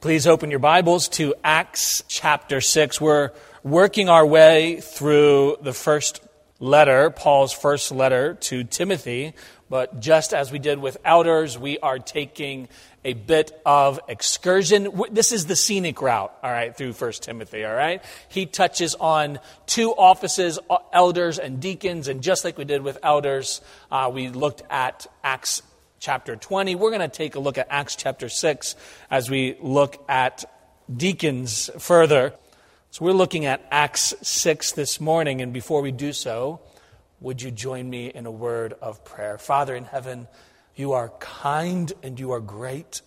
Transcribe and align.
Please 0.00 0.26
open 0.26 0.48
your 0.48 0.60
Bibles 0.60 1.08
to 1.08 1.34
Acts 1.44 2.02
chapter 2.08 2.62
6. 2.62 3.02
We're 3.02 3.32
working 3.62 4.08
our 4.08 4.24
way 4.24 4.80
through 4.80 5.58
the 5.60 5.74
first 5.74 6.22
letter, 6.58 7.10
Paul's 7.10 7.52
first 7.52 7.92
letter 7.92 8.32
to 8.32 8.64
Timothy. 8.64 9.34
But 9.68 10.00
just 10.00 10.32
as 10.32 10.50
we 10.50 10.58
did 10.58 10.78
with 10.78 10.96
elders, 11.04 11.58
we 11.58 11.78
are 11.80 11.98
taking 11.98 12.70
a 13.04 13.12
bit 13.12 13.52
of 13.66 14.00
excursion. 14.08 14.88
This 15.10 15.32
is 15.32 15.44
the 15.44 15.54
scenic 15.54 16.00
route, 16.00 16.34
all 16.42 16.50
right, 16.50 16.74
through 16.74 16.94
First 16.94 17.22
Timothy, 17.22 17.66
all 17.66 17.74
right? 17.74 18.02
He 18.30 18.46
touches 18.46 18.94
on 18.94 19.38
two 19.66 19.90
offices, 19.92 20.58
elders 20.94 21.38
and 21.38 21.60
deacons, 21.60 22.08
and 22.08 22.22
just 22.22 22.42
like 22.42 22.56
we 22.56 22.64
did 22.64 22.80
with 22.80 22.96
elders, 23.02 23.60
uh, 23.92 24.10
we 24.10 24.30
looked 24.30 24.62
at 24.70 25.06
Acts 25.22 25.60
chapter 26.00 26.34
20. 26.34 26.74
We're 26.76 26.90
going 26.90 27.02
to 27.02 27.08
take 27.08 27.34
a 27.34 27.40
look 27.40 27.58
at 27.58 27.66
Acts 27.68 27.94
chapter 27.94 28.30
6 28.30 28.74
as 29.10 29.28
we 29.28 29.56
look 29.60 30.02
at 30.08 30.44
deacons 30.94 31.68
further. 31.78 32.32
So 32.90 33.04
we're 33.04 33.12
looking 33.12 33.44
at 33.44 33.64
Acts 33.70 34.14
6 34.22 34.72
this 34.72 34.98
morning, 34.98 35.42
and 35.42 35.52
before 35.52 35.82
we 35.82 35.92
do 35.92 36.14
so, 36.14 36.60
would 37.20 37.42
you 37.42 37.50
join 37.50 37.88
me 37.88 38.06
in 38.06 38.24
a 38.24 38.30
word 38.30 38.72
of 38.80 39.04
prayer? 39.04 39.36
Father 39.36 39.76
in 39.76 39.84
heaven, 39.84 40.26
you 40.74 40.92
are 40.92 41.10
kind 41.20 41.92
and 42.02 42.18
you 42.18 42.32
are 42.32 42.40
great. 42.40 43.02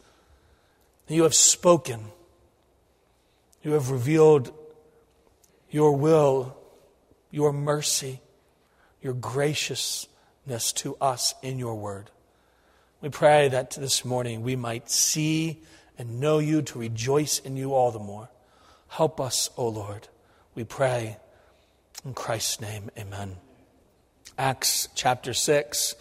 You 1.08 1.24
have 1.24 1.36
spoken. 1.36 2.06
You 3.64 3.72
have 3.72 3.90
revealed 3.90 4.54
your 5.72 5.98
will, 5.98 6.56
your 7.32 7.52
mercy, 7.52 8.22
your 9.02 9.14
graciousness 9.14 10.72
to 10.74 10.96
us 11.02 11.34
in 11.42 11.58
your 11.58 11.76
word. 11.76 12.12
We 13.04 13.10
pray 13.10 13.50
that 13.50 13.72
this 13.72 14.06
morning 14.06 14.44
we 14.44 14.56
might 14.56 14.90
see 14.90 15.60
and 15.98 16.22
know 16.22 16.40
you 16.40 16.62
to 16.62 16.80
rejoice 16.80 17.38
in 17.38 17.58
you 17.58 17.74
all 17.74 17.92
the 17.92 18.00
more. 18.00 18.30
Help 18.88 19.20
us, 19.20 19.50
O 19.58 19.68
Lord, 19.68 20.08
we 20.56 20.64
pray. 20.64 21.18
In 22.06 22.14
Christ's 22.14 22.62
name, 22.62 22.90
amen. 22.98 23.36
Acts 24.38 24.88
chapter 24.96 25.34
6. 25.34 25.96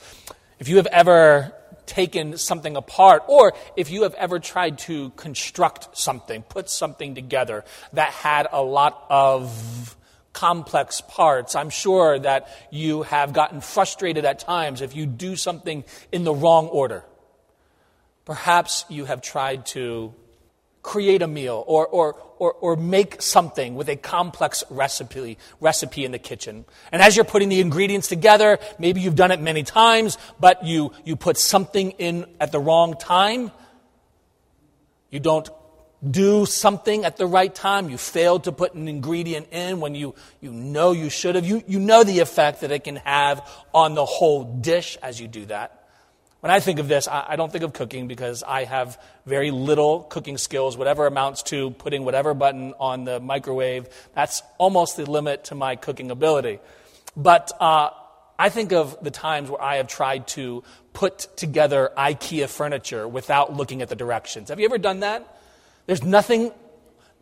If 0.61 0.69
you 0.69 0.77
have 0.77 0.87
ever 0.87 1.53
taken 1.87 2.39
something 2.39 2.77
apart, 2.77 3.25
or 3.27 3.53
if 3.77 3.91
you 3.91 4.05
have 4.05 4.15
ever 4.15 4.39
tried 4.39 4.79
to 4.79 5.11
construct 5.17 5.99
something, 5.99 6.43
put 6.43 6.71
something 6.71 7.17
together 7.17 7.65
that 7.95 8.11
had 8.11 8.47
a 8.53 8.63
lot 8.63 9.07
of 9.11 9.97
complex 10.33 11.01
parts. 11.01 11.55
I'm 11.55 11.71
sure 11.71 12.19
that 12.19 12.49
you 12.71 13.03
have 13.03 13.33
gotten 13.33 13.61
frustrated 13.61 14.25
at 14.25 14.39
times 14.39 14.81
if 14.81 14.97
you 14.97 15.07
do 15.07 15.37
something 15.37 15.85
in 16.11 16.25
the 16.25 16.35
wrong 16.35 16.69
order. 16.69 17.05
Perhaps 18.25 18.85
you 18.89 19.05
have 19.05 19.21
tried 19.21 19.67
to 19.67 20.15
create 20.83 21.23
a 21.23 21.29
meal 21.29 21.63
or, 21.67 21.87
or, 21.87 22.17
or, 22.39 22.53
or 22.55 22.77
make 22.77 23.23
something 23.23 23.75
with 23.77 23.89
a 23.89 23.97
complex 23.97 24.65
recipe, 24.69 25.39
recipe 25.61 26.05
in 26.05 26.11
the 26.11 26.19
kitchen. 26.19 26.65
And 26.91 27.01
as 27.01 27.15
you're 27.15 27.25
putting 27.25 27.49
the 27.49 27.61
ingredients 27.61 28.09
together, 28.09 28.59
maybe 28.79 29.01
you've 29.01 29.15
done 29.17 29.31
it 29.31 29.41
many 29.41 29.63
times, 29.63 30.19
but 30.41 30.65
you, 30.65 30.93
you 31.05 31.15
put 31.15 31.37
something 31.37 31.93
in 31.93 32.27
at 32.41 32.51
the 32.51 32.59
wrong 32.59 32.97
time. 32.97 33.53
You 35.11 35.21
don't 35.21 35.49
do 36.09 36.47
something 36.47 37.05
at 37.05 37.17
the 37.17 37.27
right 37.27 37.55
time. 37.55 37.89
You 37.89 37.97
failed 37.97 38.45
to 38.45 38.53
put 38.53 38.75
an 38.75 38.89
ingredient 38.89 39.49
in 39.53 39.81
when 39.81 39.95
you, 39.95 40.15
you 40.41 40.53
know 40.53 40.93
you 40.93 41.11
should 41.11 41.37
have. 41.37 41.47
You, 41.47 41.63
you 41.67 41.79
know 41.79 42.03
the 42.03 42.21
effect 42.21 42.63
that 42.63 42.71
it 42.73 42.85
can 42.85 42.97
have 42.97 43.49
on 43.73 43.95
the 43.95 44.05
whole 44.05 44.45
dish 44.45 44.99
as 45.03 45.21
you 45.21 45.29
do 45.29 45.47
that. 45.47 45.79
When 46.41 46.51
I 46.51 46.59
think 46.59 46.81
of 46.81 46.89
this, 46.89 47.07
I, 47.07 47.25
I 47.29 47.37
don't 47.37 47.53
think 47.53 47.63
of 47.63 47.73
cooking 47.73 48.09
because 48.09 48.43
I 48.43 48.65
have 48.65 49.01
very 49.27 49.53
little 49.53 50.01
cooking 50.01 50.39
skills, 50.39 50.77
whatever 50.77 51.07
amounts 51.07 51.45
to 51.45 51.71
putting 51.71 52.05
whatever 52.05 52.35
button 52.35 52.75
on 52.81 53.05
the 53.05 53.21
microwave. 53.21 53.89
That's 54.13 54.43
almost 54.59 54.97
the 54.97 55.09
limit 55.09 55.45
to 55.45 55.55
my 55.55 55.77
cooking 55.77 56.11
ability. 56.11 56.59
But 57.17 57.53
uh, 57.61 57.91
I 58.37 58.49
think 58.49 58.73
of 58.73 58.99
the 59.03 59.13
times 59.13 59.51
where 59.51 59.63
I 59.63 59.77
have 59.77 59.87
tried 59.87 60.27
to 60.29 60.65
put 60.93 61.29
together 61.37 61.93
IKEA 61.97 62.49
furniture 62.49 63.07
without 63.07 63.55
looking 63.55 63.81
at 63.81 63.89
the 63.89 63.95
directions. 63.95 64.49
Have 64.49 64.59
you 64.59 64.65
ever 64.65 64.79
done 64.79 65.01
that? 65.01 65.39
There's 65.87 66.03
nothing, 66.03 66.53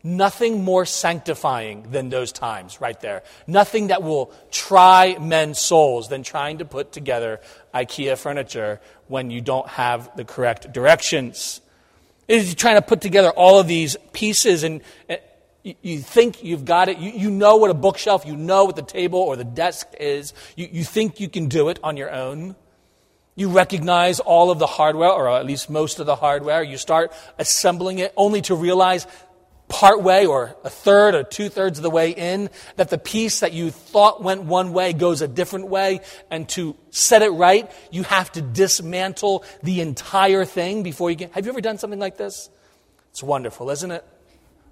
nothing 0.03 0.63
more 0.63 0.85
sanctifying 0.85 1.91
than 1.91 2.09
those 2.09 2.31
times 2.31 2.79
right 2.79 2.99
there. 3.01 3.23
Nothing 3.47 3.87
that 3.87 4.03
will 4.03 4.33
try 4.51 5.17
men's 5.19 5.59
souls 5.59 6.09
than 6.09 6.23
trying 6.23 6.59
to 6.59 6.65
put 6.65 6.91
together 6.91 7.39
IKEA 7.73 8.17
furniture 8.17 8.79
when 9.07 9.29
you 9.29 9.41
don't 9.41 9.67
have 9.67 10.15
the 10.15 10.25
correct 10.25 10.71
directions. 10.71 11.61
It 12.27 12.37
is 12.37 12.55
trying 12.55 12.75
to 12.75 12.81
put 12.81 13.01
together 13.01 13.31
all 13.31 13.59
of 13.59 13.67
these 13.67 13.97
pieces 14.13 14.63
and 14.63 14.81
you 15.63 15.99
think 15.99 16.43
you've 16.43 16.65
got 16.65 16.89
it. 16.89 16.97
You, 16.97 17.11
you 17.11 17.29
know 17.29 17.57
what 17.57 17.69
a 17.69 17.75
bookshelf, 17.75 18.25
you 18.25 18.35
know 18.35 18.65
what 18.65 18.75
the 18.75 18.81
table 18.81 19.19
or 19.19 19.35
the 19.35 19.43
desk 19.43 19.87
is. 19.99 20.33
You, 20.55 20.67
you 20.71 20.83
think 20.83 21.19
you 21.19 21.29
can 21.29 21.47
do 21.47 21.69
it 21.69 21.79
on 21.83 21.97
your 21.97 22.11
own. 22.11 22.55
You 23.41 23.49
recognize 23.49 24.19
all 24.19 24.51
of 24.51 24.59
the 24.59 24.67
hardware, 24.67 25.09
or 25.09 25.27
at 25.27 25.47
least 25.47 25.67
most 25.67 25.99
of 25.99 26.05
the 26.05 26.15
hardware. 26.15 26.61
You 26.61 26.77
start 26.77 27.11
assembling 27.39 27.97
it 27.97 28.13
only 28.15 28.41
to 28.43 28.53
realize 28.53 29.07
part 29.67 30.03
way 30.03 30.27
or 30.27 30.55
a 30.63 30.69
third 30.69 31.15
or 31.15 31.23
two 31.23 31.49
thirds 31.49 31.79
of 31.79 31.81
the 31.81 31.89
way 31.89 32.11
in 32.11 32.51
that 32.75 32.91
the 32.91 32.99
piece 32.99 33.39
that 33.39 33.51
you 33.51 33.71
thought 33.71 34.21
went 34.21 34.43
one 34.43 34.73
way 34.73 34.93
goes 34.93 35.23
a 35.23 35.27
different 35.27 35.69
way. 35.69 36.01
And 36.29 36.47
to 36.49 36.75
set 36.91 37.23
it 37.23 37.31
right, 37.31 37.71
you 37.89 38.03
have 38.03 38.31
to 38.33 38.43
dismantle 38.43 39.43
the 39.63 39.81
entire 39.81 40.45
thing 40.45 40.83
before 40.83 41.09
you 41.09 41.17
can. 41.17 41.31
Have 41.31 41.47
you 41.47 41.51
ever 41.51 41.61
done 41.61 41.79
something 41.79 41.99
like 41.99 42.17
this? 42.17 42.51
It's 43.09 43.23
wonderful, 43.23 43.71
isn't 43.71 43.89
it? 43.89 44.05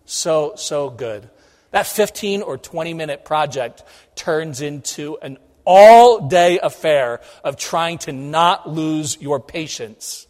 So, 0.06 0.54
so 0.58 0.92
good. 0.92 1.28
That 1.72 1.88
15 1.88 2.44
or 2.44 2.60
20 2.60 2.94
minute 2.94 3.26
project 3.26 3.84
turns 4.14 4.62
into 4.62 5.18
an 5.24 5.40
all 5.72 6.28
day 6.28 6.58
affair 6.58 7.22
of 7.44 7.56
trying 7.56 8.00
to 8.00 8.12
not 8.12 8.68
lose 8.68 9.22
your 9.22 9.40
patience. 9.40 10.26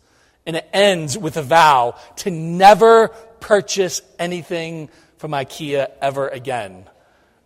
And 0.45 0.57
it 0.57 0.69
ends 0.73 1.17
with 1.17 1.37
a 1.37 1.41
vow 1.41 1.95
to 2.17 2.29
never 2.29 3.07
purchase 3.39 4.01
anything 4.19 4.89
from 5.15 5.31
IKEA 5.31 5.91
ever 6.01 6.27
again 6.27 6.89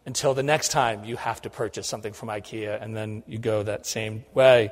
until 0.08 0.34
the 0.34 0.42
next 0.42 0.70
time 0.70 1.04
you 1.04 1.18
have 1.18 1.40
to 1.44 1.52
purchase 1.52 1.86
something 1.86 2.14
from 2.14 2.30
IKEA 2.30 2.82
and 2.82 2.98
then 2.98 3.22
you 3.28 3.38
go 3.38 3.62
that 3.62 3.86
same 3.86 4.26
way. 4.34 4.72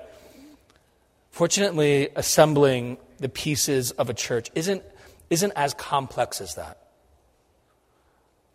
Fortunately, 1.29 2.09
assembling 2.15 2.97
the 3.19 3.29
pieces 3.29 3.91
of 3.91 4.09
a 4.09 4.15
church 4.15 4.49
isn't, 4.55 4.81
isn't 5.29 5.53
as 5.55 5.75
complex 5.75 6.41
as 6.41 6.55
that. 6.55 6.79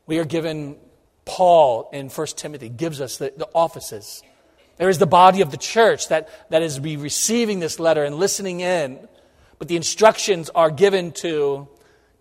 We 0.09 0.19
are 0.19 0.25
given, 0.25 0.76
Paul 1.25 1.88
in 1.93 2.09
1 2.09 2.26
Timothy 2.34 2.69
gives 2.69 3.00
us 3.00 3.19
the, 3.19 3.32
the 3.37 3.49
offices 3.55 4.25
there 4.76 4.88
is 4.88 4.98
the 4.98 5.06
body 5.06 5.41
of 5.41 5.50
the 5.50 5.56
church 5.56 6.09
that, 6.09 6.28
that 6.50 6.62
is 6.62 6.78
be 6.78 6.97
receiving 6.97 7.60
this 7.60 7.78
letter 7.78 8.04
and 8.04 8.16
listening 8.16 8.60
in. 8.60 9.09
But 9.59 9.69
the 9.69 9.76
instructions 9.76 10.50
are 10.50 10.70
given 10.70 11.12
to 11.12 11.69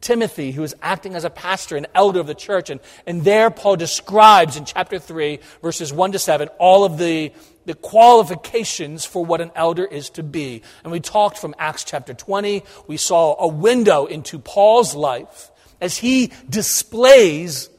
Timothy, 0.02 0.52
who 0.52 0.64
is 0.64 0.76
acting 0.82 1.16
as 1.16 1.26
a 1.26 1.30
pastor, 1.30 1.76
an 1.76 1.88
elder 1.94 2.20
of 2.20 2.28
the 2.28 2.36
church. 2.36 2.70
And, 2.70 2.80
and 3.06 3.24
there, 3.24 3.50
Paul 3.50 3.76
describes 3.76 4.56
in 4.56 4.66
chapter 4.66 5.00
3, 5.00 5.40
verses 5.62 5.92
1 5.92 6.12
to 6.14 6.20
7, 6.20 6.48
all 6.60 6.86
of 6.86 6.98
the, 6.98 7.34
the 7.66 7.74
qualifications 7.74 9.04
for 9.04 9.26
what 9.26 9.42
an 9.42 9.52
elder 9.56 9.84
is 9.84 10.10
to 10.12 10.24
be. 10.24 10.62
And 10.84 10.92
we 10.92 11.00
talked 11.00 11.38
from 11.40 11.56
Acts 11.58 11.84
chapter 11.84 12.14
20. 12.14 12.64
We 12.88 12.98
saw 12.98 13.36
a 13.40 13.48
window 13.48 14.06
into 14.06 14.40
Paul's 14.40 14.96
life 14.96 15.52
as 15.82 15.98
he 15.98 16.32
displays 16.50 17.70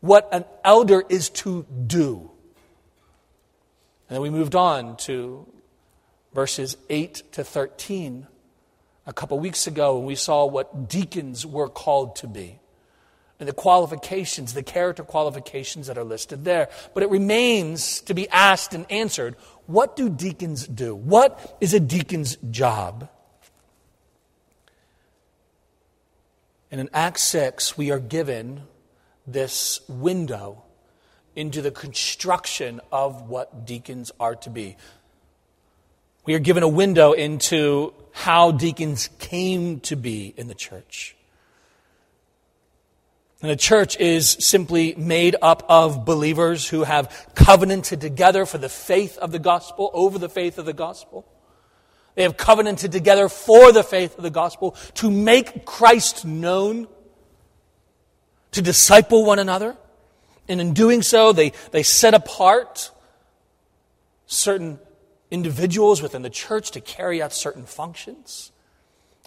what 0.00 0.28
an 0.32 0.44
elder 0.64 1.02
is 1.08 1.30
to 1.30 1.64
do. 1.86 2.30
And 4.08 4.14
then 4.14 4.22
we 4.22 4.30
moved 4.30 4.54
on 4.54 4.96
to 4.98 5.46
verses 6.32 6.76
8 6.88 7.22
to 7.32 7.44
13 7.44 8.26
a 9.06 9.12
couple 9.12 9.38
weeks 9.38 9.66
ago, 9.66 9.98
and 9.98 10.06
we 10.06 10.14
saw 10.14 10.46
what 10.46 10.88
deacons 10.88 11.44
were 11.46 11.68
called 11.68 12.16
to 12.16 12.26
be 12.26 12.60
and 13.40 13.48
the 13.48 13.52
qualifications, 13.52 14.54
the 14.54 14.62
character 14.62 15.04
qualifications 15.04 15.86
that 15.86 15.96
are 15.96 16.04
listed 16.04 16.44
there. 16.44 16.68
But 16.92 17.04
it 17.04 17.10
remains 17.10 18.00
to 18.02 18.14
be 18.14 18.28
asked 18.30 18.74
and 18.74 18.90
answered 18.90 19.36
what 19.66 19.96
do 19.96 20.08
deacons 20.08 20.66
do? 20.66 20.94
What 20.94 21.56
is 21.60 21.74
a 21.74 21.80
deacon's 21.80 22.36
job? 22.50 23.08
And 26.70 26.80
in 26.80 26.90
Acts 26.92 27.22
6, 27.22 27.78
we 27.78 27.90
are 27.90 27.98
given 27.98 28.62
this 29.26 29.80
window 29.88 30.64
into 31.38 31.62
the 31.62 31.70
construction 31.70 32.80
of 32.90 33.28
what 33.28 33.64
deacons 33.64 34.10
are 34.18 34.34
to 34.34 34.50
be. 34.50 34.76
We 36.26 36.34
are 36.34 36.40
given 36.40 36.64
a 36.64 36.68
window 36.68 37.12
into 37.12 37.94
how 38.10 38.50
deacons 38.50 39.08
came 39.20 39.78
to 39.80 39.94
be 39.94 40.34
in 40.36 40.48
the 40.48 40.54
church. 40.54 41.14
And 43.40 43.48
the 43.48 43.56
church 43.56 43.96
is 44.00 44.30
simply 44.40 44.96
made 44.96 45.36
up 45.40 45.64
of 45.68 46.04
believers 46.04 46.68
who 46.68 46.82
have 46.82 47.28
covenanted 47.36 48.00
together 48.00 48.44
for 48.44 48.58
the 48.58 48.68
faith 48.68 49.16
of 49.18 49.30
the 49.30 49.38
gospel, 49.38 49.92
over 49.94 50.18
the 50.18 50.28
faith 50.28 50.58
of 50.58 50.66
the 50.66 50.72
gospel. 50.72 51.24
They 52.16 52.24
have 52.24 52.36
covenanted 52.36 52.90
together 52.90 53.28
for 53.28 53.70
the 53.70 53.84
faith 53.84 54.16
of 54.16 54.24
the 54.24 54.30
gospel 54.30 54.74
to 54.94 55.08
make 55.08 55.64
Christ 55.64 56.24
known 56.24 56.88
to 58.50 58.60
disciple 58.60 59.24
one 59.24 59.38
another. 59.38 59.76
And 60.48 60.60
in 60.60 60.72
doing 60.72 61.02
so, 61.02 61.32
they, 61.32 61.52
they 61.72 61.82
set 61.82 62.14
apart 62.14 62.90
certain 64.26 64.78
individuals 65.30 66.00
within 66.00 66.22
the 66.22 66.30
church 66.30 66.70
to 66.72 66.80
carry 66.80 67.20
out 67.20 67.32
certain 67.32 67.64
functions. 67.64 68.50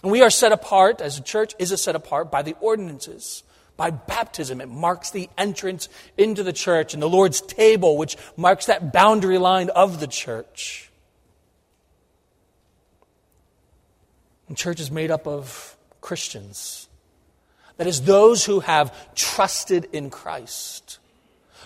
And 0.02 0.10
we 0.10 0.22
are 0.22 0.30
set 0.30 0.50
apart, 0.50 1.00
as 1.00 1.18
a 1.18 1.22
church 1.22 1.54
is 1.58 1.80
set 1.80 1.94
apart 1.94 2.30
by 2.30 2.42
the 2.42 2.56
ordinances, 2.60 3.44
by 3.76 3.90
baptism. 3.90 4.60
It 4.60 4.68
marks 4.68 5.10
the 5.10 5.30
entrance 5.38 5.88
into 6.18 6.42
the 6.42 6.52
church 6.52 6.92
and 6.92 7.02
the 7.02 7.08
Lord's 7.08 7.40
table, 7.40 7.96
which 7.96 8.16
marks 8.36 8.66
that 8.66 8.92
boundary 8.92 9.38
line 9.38 9.70
of 9.70 10.00
the 10.00 10.08
church. 10.08 10.90
And 14.48 14.56
church 14.56 14.80
is 14.80 14.90
made 14.90 15.10
up 15.12 15.26
of 15.28 15.76
Christians. 16.00 16.88
That 17.76 17.86
is, 17.86 18.02
those 18.02 18.44
who 18.44 18.60
have 18.60 19.14
trusted 19.14 19.88
in 19.92 20.10
Christ. 20.10 20.98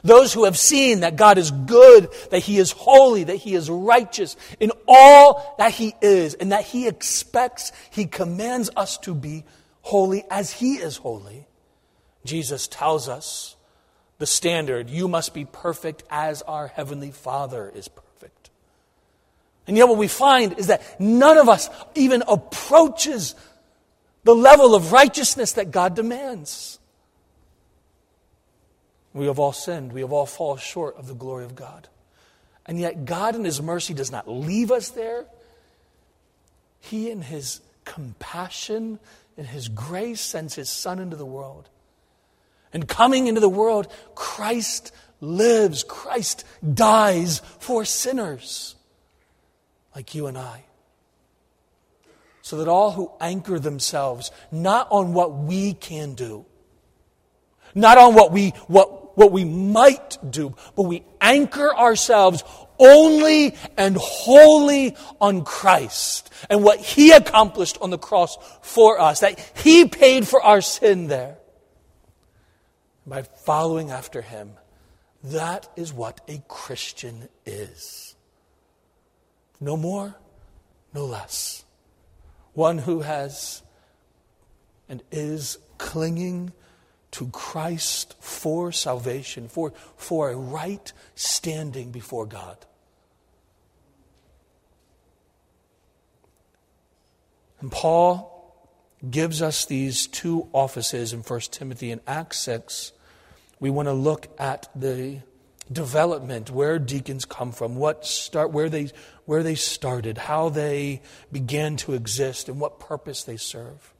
Those 0.06 0.32
who 0.32 0.44
have 0.44 0.56
seen 0.56 1.00
that 1.00 1.16
God 1.16 1.36
is 1.36 1.50
good, 1.50 2.08
that 2.30 2.38
He 2.38 2.58
is 2.58 2.70
holy, 2.70 3.24
that 3.24 3.36
He 3.36 3.54
is 3.54 3.68
righteous 3.68 4.36
in 4.60 4.70
all 4.86 5.56
that 5.58 5.72
He 5.72 5.94
is, 6.00 6.34
and 6.34 6.52
that 6.52 6.64
He 6.64 6.86
expects, 6.86 7.72
He 7.90 8.06
commands 8.06 8.70
us 8.76 8.98
to 8.98 9.14
be 9.14 9.44
holy 9.82 10.24
as 10.30 10.52
He 10.52 10.74
is 10.76 10.96
holy. 10.96 11.48
Jesus 12.24 12.68
tells 12.68 13.08
us 13.08 13.56
the 14.18 14.26
standard 14.26 14.88
you 14.88 15.08
must 15.08 15.34
be 15.34 15.44
perfect 15.44 16.04
as 16.08 16.40
our 16.42 16.68
Heavenly 16.68 17.10
Father 17.10 17.70
is 17.74 17.88
perfect. 17.88 18.50
And 19.66 19.76
yet, 19.76 19.88
what 19.88 19.98
we 19.98 20.06
find 20.06 20.56
is 20.56 20.68
that 20.68 21.00
none 21.00 21.36
of 21.36 21.48
us 21.48 21.68
even 21.96 22.22
approaches 22.28 23.34
the 24.22 24.36
level 24.36 24.76
of 24.76 24.92
righteousness 24.92 25.54
that 25.54 25.72
God 25.72 25.96
demands. 25.96 26.78
We 29.16 29.26
have 29.26 29.38
all 29.38 29.52
sinned. 29.52 29.92
We 29.92 30.02
have 30.02 30.12
all 30.12 30.26
fallen 30.26 30.58
short 30.58 30.96
of 30.96 31.08
the 31.08 31.14
glory 31.14 31.44
of 31.44 31.54
God. 31.54 31.88
And 32.66 32.78
yet, 32.78 33.04
God 33.04 33.34
in 33.34 33.44
His 33.44 33.62
mercy 33.62 33.94
does 33.94 34.10
not 34.10 34.28
leave 34.28 34.70
us 34.70 34.90
there. 34.90 35.24
He, 36.80 37.10
in 37.10 37.22
His 37.22 37.60
compassion 37.84 38.98
and 39.36 39.46
His 39.46 39.68
grace, 39.68 40.20
sends 40.20 40.54
His 40.54 40.68
Son 40.68 40.98
into 40.98 41.16
the 41.16 41.26
world 41.26 41.68
and 42.76 42.86
coming 42.86 43.26
into 43.26 43.40
the 43.40 43.48
world, 43.48 43.90
Christ 44.14 44.92
lives, 45.22 45.82
Christ 45.82 46.44
dies 46.74 47.40
for 47.58 47.86
sinners 47.86 48.74
like 49.94 50.14
you 50.14 50.26
and 50.26 50.36
I. 50.36 50.64
So 52.42 52.58
that 52.58 52.68
all 52.68 52.92
who 52.92 53.10
anchor 53.18 53.58
themselves 53.58 54.30
not 54.52 54.88
on 54.90 55.14
what 55.14 55.32
we 55.32 55.72
can 55.72 56.14
do, 56.14 56.44
not 57.74 57.96
on 57.96 58.14
what 58.14 58.30
we, 58.30 58.50
what, 58.66 59.05
what 59.16 59.32
we 59.32 59.44
might 59.44 60.16
do, 60.30 60.54
but 60.76 60.84
we 60.84 61.02
anchor 61.20 61.74
ourselves 61.74 62.44
only 62.78 63.56
and 63.76 63.96
wholly 63.96 64.96
on 65.20 65.42
Christ 65.42 66.30
and 66.48 66.62
what 66.62 66.78
He 66.78 67.10
accomplished 67.10 67.78
on 67.80 67.90
the 67.90 67.98
cross 67.98 68.38
for 68.62 69.00
us, 69.00 69.20
that 69.20 69.40
He 69.62 69.86
paid 69.86 70.28
for 70.28 70.40
our 70.40 70.60
sin 70.60 71.08
there 71.08 71.38
by 73.06 73.22
following 73.22 73.90
after 73.90 74.20
him. 74.20 74.52
That 75.22 75.68
is 75.76 75.92
what 75.92 76.20
a 76.28 76.42
Christian 76.48 77.28
is. 77.44 78.14
No 79.60 79.76
more, 79.76 80.16
no 80.92 81.04
less. 81.06 81.64
One 82.52 82.78
who 82.78 83.00
has 83.00 83.62
and 84.88 85.02
is 85.10 85.58
clinging 85.78 86.52
to 87.16 87.28
Christ 87.28 88.14
for 88.20 88.72
salvation, 88.72 89.48
for, 89.48 89.72
for 89.96 90.30
a 90.30 90.36
right 90.36 90.92
standing 91.14 91.90
before 91.90 92.26
God. 92.26 92.56
And 97.60 97.72
Paul 97.72 98.32
gives 99.08 99.42
us 99.42 99.64
these 99.64 100.06
two 100.06 100.48
offices 100.52 101.12
in 101.12 101.20
1 101.20 101.40
Timothy 101.50 101.90
and 101.90 102.00
Acts 102.06 102.38
6 102.40 102.92
we 103.58 103.70
want 103.70 103.88
to 103.88 103.92
look 103.92 104.28
at 104.38 104.68
the 104.74 105.20
development, 105.72 106.50
where 106.50 106.78
deacons 106.78 107.24
come 107.24 107.52
from, 107.52 107.76
what 107.76 108.06
start, 108.06 108.52
where, 108.52 108.68
they, 108.68 108.90
where 109.24 109.42
they 109.42 109.54
started, 109.54 110.18
how 110.18 110.48
they 110.48 111.02
began 111.32 111.76
to 111.76 111.94
exist, 111.94 112.48
and 112.48 112.60
what 112.60 112.78
purpose 112.78 113.24
they 113.24 113.36
serve. 113.36 113.94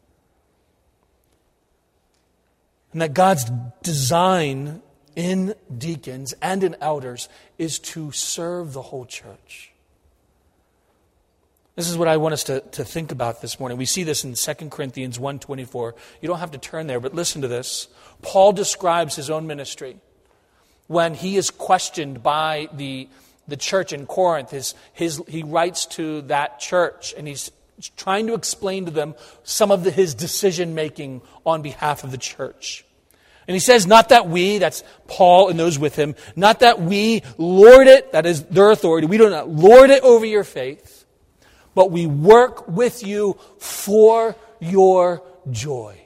And 2.92 3.02
that 3.02 3.14
God's 3.14 3.50
design 3.82 4.82
in 5.14 5.54
deacons 5.76 6.34
and 6.40 6.62
in 6.62 6.76
elders 6.80 7.28
is 7.58 7.78
to 7.78 8.12
serve 8.12 8.72
the 8.72 8.82
whole 8.82 9.06
church. 9.06 9.72
This 11.74 11.90
is 11.90 11.98
what 11.98 12.08
I 12.08 12.16
want 12.16 12.32
us 12.32 12.44
to, 12.44 12.60
to 12.60 12.84
think 12.84 13.12
about 13.12 13.42
this 13.42 13.60
morning. 13.60 13.76
We 13.76 13.84
see 13.84 14.02
this 14.02 14.24
in 14.24 14.32
2 14.32 14.70
Corinthians 14.70 15.18
1.24. 15.18 15.92
You 16.22 16.28
don't 16.28 16.38
have 16.38 16.52
to 16.52 16.58
turn 16.58 16.86
there, 16.86 17.00
but 17.00 17.14
listen 17.14 17.42
to 17.42 17.48
this. 17.48 17.88
Paul 18.22 18.52
describes 18.52 19.14
his 19.14 19.28
own 19.28 19.46
ministry 19.46 19.98
when 20.86 21.12
he 21.12 21.36
is 21.36 21.50
questioned 21.50 22.22
by 22.22 22.68
the, 22.72 23.08
the 23.46 23.58
church 23.58 23.92
in 23.92 24.06
Corinth. 24.06 24.50
His, 24.52 24.74
his, 24.94 25.22
he 25.28 25.42
writes 25.42 25.84
to 25.86 26.22
that 26.22 26.60
church 26.60 27.14
and 27.16 27.28
he's 27.28 27.50
trying 27.96 28.26
to 28.28 28.34
explain 28.34 28.86
to 28.86 28.90
them 28.90 29.14
some 29.42 29.70
of 29.70 29.84
the, 29.84 29.90
his 29.90 30.14
decision 30.14 30.74
making 30.74 31.22
on 31.44 31.62
behalf 31.62 32.04
of 32.04 32.10
the 32.10 32.18
church. 32.18 32.84
And 33.48 33.54
he 33.54 33.60
says, 33.60 33.86
not 33.86 34.08
that 34.08 34.28
we, 34.28 34.58
that's 34.58 34.82
Paul 35.06 35.50
and 35.50 35.58
those 35.58 35.78
with 35.78 35.94
him, 35.94 36.16
not 36.34 36.60
that 36.60 36.80
we 36.80 37.22
lord 37.38 37.86
it, 37.86 38.12
that 38.12 38.26
is 38.26 38.42
their 38.44 38.70
authority, 38.70 39.06
we 39.06 39.18
do 39.18 39.30
not 39.30 39.48
lord 39.48 39.90
it 39.90 40.02
over 40.02 40.26
your 40.26 40.44
faith 40.44 40.96
but 41.76 41.90
we 41.90 42.06
work 42.06 42.66
with 42.66 43.06
you 43.06 43.38
for 43.58 44.34
your 44.58 45.22
joy. 45.50 46.05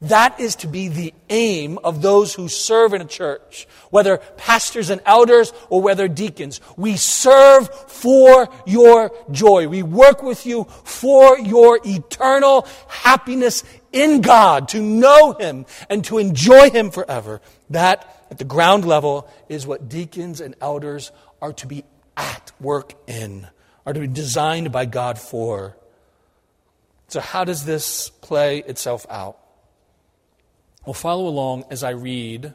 That 0.00 0.38
is 0.38 0.54
to 0.56 0.68
be 0.68 0.88
the 0.88 1.12
aim 1.28 1.78
of 1.82 2.02
those 2.02 2.32
who 2.32 2.46
serve 2.48 2.94
in 2.94 3.00
a 3.00 3.04
church, 3.04 3.66
whether 3.90 4.18
pastors 4.36 4.90
and 4.90 5.00
elders 5.04 5.52
or 5.70 5.82
whether 5.82 6.06
deacons. 6.06 6.60
We 6.76 6.96
serve 6.96 7.68
for 7.90 8.48
your 8.64 9.10
joy. 9.32 9.66
We 9.66 9.82
work 9.82 10.22
with 10.22 10.46
you 10.46 10.64
for 10.84 11.36
your 11.38 11.80
eternal 11.84 12.66
happiness 12.86 13.64
in 13.92 14.20
God, 14.20 14.68
to 14.68 14.80
know 14.80 15.32
Him 15.32 15.66
and 15.88 16.04
to 16.04 16.18
enjoy 16.18 16.70
Him 16.70 16.90
forever. 16.90 17.40
That, 17.70 18.26
at 18.30 18.38
the 18.38 18.44
ground 18.44 18.84
level, 18.84 19.28
is 19.48 19.66
what 19.66 19.88
deacons 19.88 20.40
and 20.40 20.54
elders 20.60 21.10
are 21.42 21.52
to 21.54 21.66
be 21.66 21.84
at 22.16 22.52
work 22.60 22.94
in 23.08 23.48
are 23.88 23.94
to 23.94 24.00
be 24.00 24.06
designed 24.06 24.70
by 24.70 24.84
God 24.84 25.18
for. 25.18 25.74
So, 27.08 27.20
how 27.20 27.44
does 27.44 27.64
this 27.64 28.10
play 28.10 28.58
itself 28.58 29.06
out? 29.08 29.38
Well, 30.88 30.94
follow 30.94 31.28
along 31.28 31.64
as 31.68 31.84
I 31.84 31.90
read. 31.90 32.54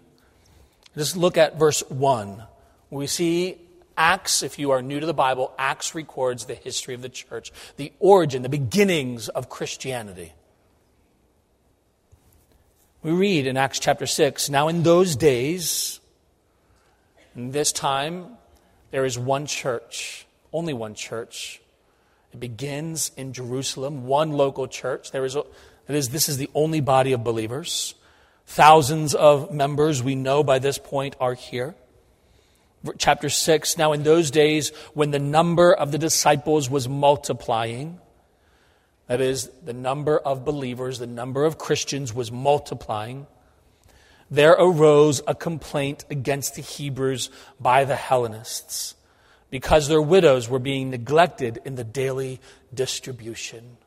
Just 0.98 1.16
look 1.16 1.38
at 1.38 1.60
verse 1.60 1.82
1. 1.88 2.42
We 2.90 3.06
see 3.06 3.60
Acts, 3.96 4.42
if 4.42 4.58
you 4.58 4.72
are 4.72 4.82
new 4.82 5.00
to 5.00 5.06
the 5.06 5.14
Bible, 5.14 5.54
Acts 5.60 5.94
records 5.94 6.46
the 6.46 6.56
history 6.56 6.96
of 6.96 7.04
the 7.04 7.10
church, 7.10 7.52
the 7.78 7.94
origin, 8.00 8.42
the 8.42 8.50
beginnings 8.50 9.30
of 9.30 9.50
Christianity. 9.50 10.34
We 13.04 13.12
read 13.12 13.46
in 13.46 13.56
Acts 13.56 13.78
chapter 13.78 14.08
6 14.08 14.50
Now, 14.50 14.68
in 14.68 14.82
those 14.82 15.16
days, 15.16 16.00
in 17.36 17.52
this 17.52 17.72
time, 17.72 18.30
there 18.90 19.06
is 19.06 19.20
one 19.20 19.46
church 19.46 20.26
only 20.52 20.74
one 20.74 20.96
church. 20.96 21.62
It 22.32 22.40
begins 22.40 23.12
in 23.16 23.32
Jerusalem, 23.32 24.08
one 24.08 24.32
local 24.32 24.68
church. 24.68 25.12
There 25.12 25.24
is, 25.24 25.36
a, 25.36 25.44
this 25.86 26.28
is 26.28 26.38
the 26.38 26.50
only 26.56 26.82
body 26.82 27.14
of 27.14 27.24
believers. 27.24 27.94
Thousands 28.46 29.16
of 29.16 29.52
members 29.52 30.04
we 30.04 30.16
know 30.16 30.44
by 30.44 30.60
this 30.60 30.78
point 30.78 31.16
are 31.20 31.34
here. 31.34 31.76
Chapter 32.98 33.30
6 33.30 33.78
Now, 33.78 33.94
in 33.94 34.04
those 34.04 34.30
days, 34.30 34.70
when 34.94 35.12
the 35.12 35.20
number 35.20 35.74
of 35.74 35.92
the 35.92 35.98
disciples 35.98 36.70
was 36.70 36.88
multiplying, 36.90 38.00
that 39.08 39.22
is, 39.22 39.50
the 39.64 39.74
number 39.74 40.18
of 40.18 40.46
believers, 40.46 41.00
the 41.00 41.08
number 41.08 41.46
of 41.46 41.58
Christians 41.58 42.14
was 42.14 42.32
multiplying, 42.32 43.28
there 44.30 44.54
arose 44.54 45.22
a 45.28 45.36
complaint 45.36 46.06
against 46.10 46.56
the 46.56 46.62
Hebrews 46.62 47.30
by 47.60 47.86
the 47.86 47.96
Hellenists 47.96 48.96
because 49.50 49.88
their 49.88 50.02
widows 50.02 50.50
were 50.50 50.58
being 50.58 50.90
neglected 50.90 51.60
in 51.64 51.76
the 51.76 51.84
daily 51.84 52.42
distribution. 52.74 53.78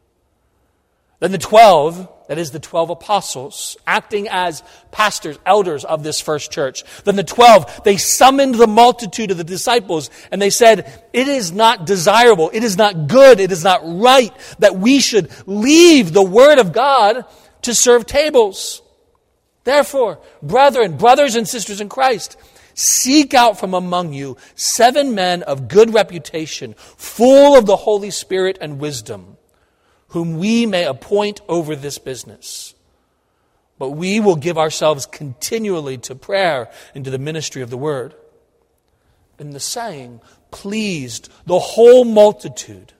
Then 1.19 1.33
the 1.33 1.39
12, 1.39 2.27
that 2.29 2.39
is 2.39 2.51
the 2.51 2.59
12 2.59 2.91
apostles, 2.91 3.77
acting 3.87 4.29
as 4.29 4.63
pastors, 4.91 5.39
elders 5.47 5.85
of 5.85 6.03
this 6.03 6.21
first 6.21 6.51
church. 6.51 6.85
Then 7.05 7.17
the 7.17 7.25
12, 7.25 7.85
they 7.85 7.97
summoned 7.97 8.57
the 8.57 8.67
multitude 8.67 9.31
of 9.31 9.39
the 9.39 9.45
disciples 9.45 10.11
and 10.31 10.43
they 10.43 10.51
said, 10.51 11.03
It 11.13 11.29
is 11.29 11.53
not 11.53 11.87
desirable, 11.87 12.51
it 12.53 12.63
is 12.63 12.77
not 12.77 13.07
good, 13.09 13.41
it 13.41 13.51
is 13.51 13.65
not 13.65 13.81
right 13.85 14.33
that 14.59 14.77
we 14.77 15.01
should 15.01 15.31
leave 15.47 16.13
the 16.13 16.23
Word 16.23 16.59
of 16.59 16.73
God 16.73 17.25
to 17.63 17.75
serve 17.75 18.05
tables. 18.07 18.83
Therefore, 19.65 20.21
brethren, 20.43 20.97
brothers 20.97 21.35
and 21.35 21.49
sisters 21.49 21.81
in 21.81 21.89
Christ, 21.89 22.37
seek 22.75 23.35
out 23.35 23.59
from 23.59 23.73
among 23.75 24.13
you 24.13 24.37
seven 24.55 25.15
men 25.15 25.43
of 25.43 25.67
good 25.67 25.95
reputation, 25.95 26.75
full 26.75 27.57
of 27.57 27.67
the 27.67 27.77
Holy 27.77 28.11
Spirit 28.11 28.59
and 28.61 28.79
wisdom, 28.79 29.36
whom 30.17 30.39
we 30.39 30.65
may 30.65 30.87
appoint 30.87 31.43
over 31.47 31.77
this 31.77 31.99
business. 31.99 32.75
But 33.79 33.91
we 33.91 34.19
will 34.19 34.37
give 34.37 34.57
ourselves 34.57 35.05
continually 35.05 35.99
to 35.99 36.15
prayer 36.15 36.71
and 36.95 37.05
to 37.05 37.11
the 37.11 37.19
ministry 37.19 37.61
of 37.61 37.69
the 37.69 37.77
word. 37.77 38.15
And 39.39 39.53
the 39.53 39.61
saying 39.61 40.23
pleased 40.51 41.31
the 41.45 41.59
whole 41.59 42.07
multitude. 42.07 42.95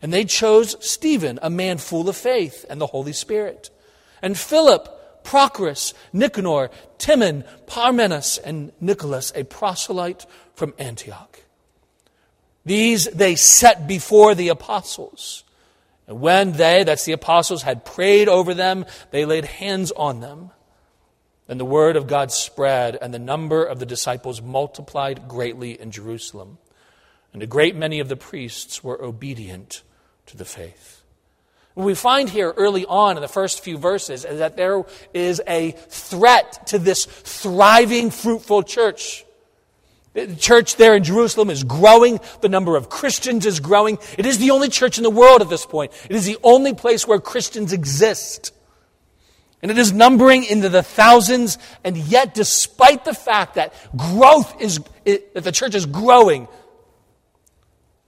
And 0.00 0.10
they 0.10 0.24
chose 0.24 0.76
Stephen, 0.80 1.38
a 1.42 1.50
man 1.50 1.76
full 1.76 2.08
of 2.08 2.16
faith 2.16 2.64
and 2.70 2.80
the 2.80 2.86
Holy 2.86 3.12
Spirit, 3.12 3.68
and 4.22 4.38
Philip, 4.38 5.24
Prochorus, 5.24 5.92
Nicanor, 6.14 6.70
Timon, 6.96 7.44
Parmenas, 7.66 8.38
and 8.38 8.72
Nicholas, 8.80 9.30
a 9.34 9.44
proselyte 9.44 10.24
from 10.54 10.72
Antioch. 10.78 11.40
These 12.64 13.08
they 13.08 13.34
set 13.34 13.86
before 13.86 14.34
the 14.34 14.48
apostles. 14.48 15.44
And 16.08 16.20
when 16.20 16.52
they, 16.52 16.84
that's 16.84 17.04
the 17.04 17.12
apostles, 17.12 17.62
had 17.62 17.84
prayed 17.84 18.28
over 18.28 18.54
them, 18.54 18.86
they 19.10 19.26
laid 19.26 19.44
hands 19.44 19.92
on 19.92 20.20
them. 20.20 20.50
And 21.46 21.60
the 21.60 21.66
word 21.66 21.96
of 21.96 22.06
God 22.06 22.32
spread, 22.32 22.96
and 23.00 23.12
the 23.12 23.18
number 23.18 23.64
of 23.64 23.78
the 23.78 23.86
disciples 23.86 24.42
multiplied 24.42 25.28
greatly 25.28 25.78
in 25.78 25.90
Jerusalem. 25.90 26.58
And 27.32 27.42
a 27.42 27.46
great 27.46 27.76
many 27.76 28.00
of 28.00 28.08
the 28.08 28.16
priests 28.16 28.82
were 28.82 29.02
obedient 29.02 29.82
to 30.26 30.36
the 30.36 30.44
faith. 30.46 31.02
What 31.74 31.84
we 31.84 31.94
find 31.94 32.28
here 32.28 32.52
early 32.56 32.84
on 32.86 33.16
in 33.16 33.22
the 33.22 33.28
first 33.28 33.62
few 33.62 33.78
verses 33.78 34.24
is 34.24 34.40
that 34.40 34.56
there 34.56 34.84
is 35.14 35.40
a 35.46 35.72
threat 35.72 36.66
to 36.68 36.78
this 36.78 37.04
thriving, 37.04 38.10
fruitful 38.10 38.64
church. 38.64 39.24
The 40.26 40.36
church 40.36 40.76
there 40.76 40.96
in 40.96 41.04
Jerusalem 41.04 41.50
is 41.50 41.62
growing. 41.62 42.18
The 42.40 42.48
number 42.48 42.76
of 42.76 42.88
Christians 42.88 43.46
is 43.46 43.60
growing. 43.60 43.98
It 44.16 44.26
is 44.26 44.38
the 44.38 44.50
only 44.50 44.68
church 44.68 44.98
in 44.98 45.04
the 45.04 45.10
world 45.10 45.42
at 45.42 45.48
this 45.48 45.64
point. 45.64 45.92
It 46.10 46.16
is 46.16 46.24
the 46.24 46.38
only 46.42 46.74
place 46.74 47.06
where 47.06 47.20
Christians 47.20 47.72
exist. 47.72 48.52
And 49.62 49.70
it 49.70 49.78
is 49.78 49.92
numbering 49.92 50.44
into 50.44 50.68
the 50.68 50.82
thousands. 50.82 51.58
And 51.84 51.96
yet, 51.96 52.34
despite 52.34 53.04
the 53.04 53.14
fact 53.14 53.54
that 53.54 53.74
growth 53.96 54.60
is, 54.60 54.80
that 55.04 55.44
the 55.44 55.52
church 55.52 55.74
is 55.74 55.86
growing, 55.86 56.48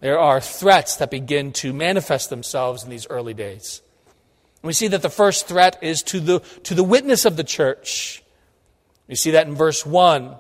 there 0.01 0.19
are 0.19 0.41
threats 0.41 0.97
that 0.97 1.11
begin 1.11 1.53
to 1.55 1.73
manifest 1.73 2.31
themselves 2.31 2.83
in 2.83 2.91
these 2.91 3.07
early 3.09 3.35
days. 3.35 3.83
We 4.63 4.73
see 4.73 4.89
that 4.89 5.03
the 5.03 5.11
first 5.11 5.47
threat 5.47 5.79
is 5.83 6.03
to 6.05 6.21
the, 6.21 6.41
to 6.65 6.75
the 6.75 6.85
witness 6.85 7.25
of 7.25 7.37
the 7.37 7.45
church. 7.45 8.23
We 9.09 9.15
see 9.15 9.33
that 9.33 9.47
in 9.47 9.55
verse 9.55 9.87
1. 9.87 10.37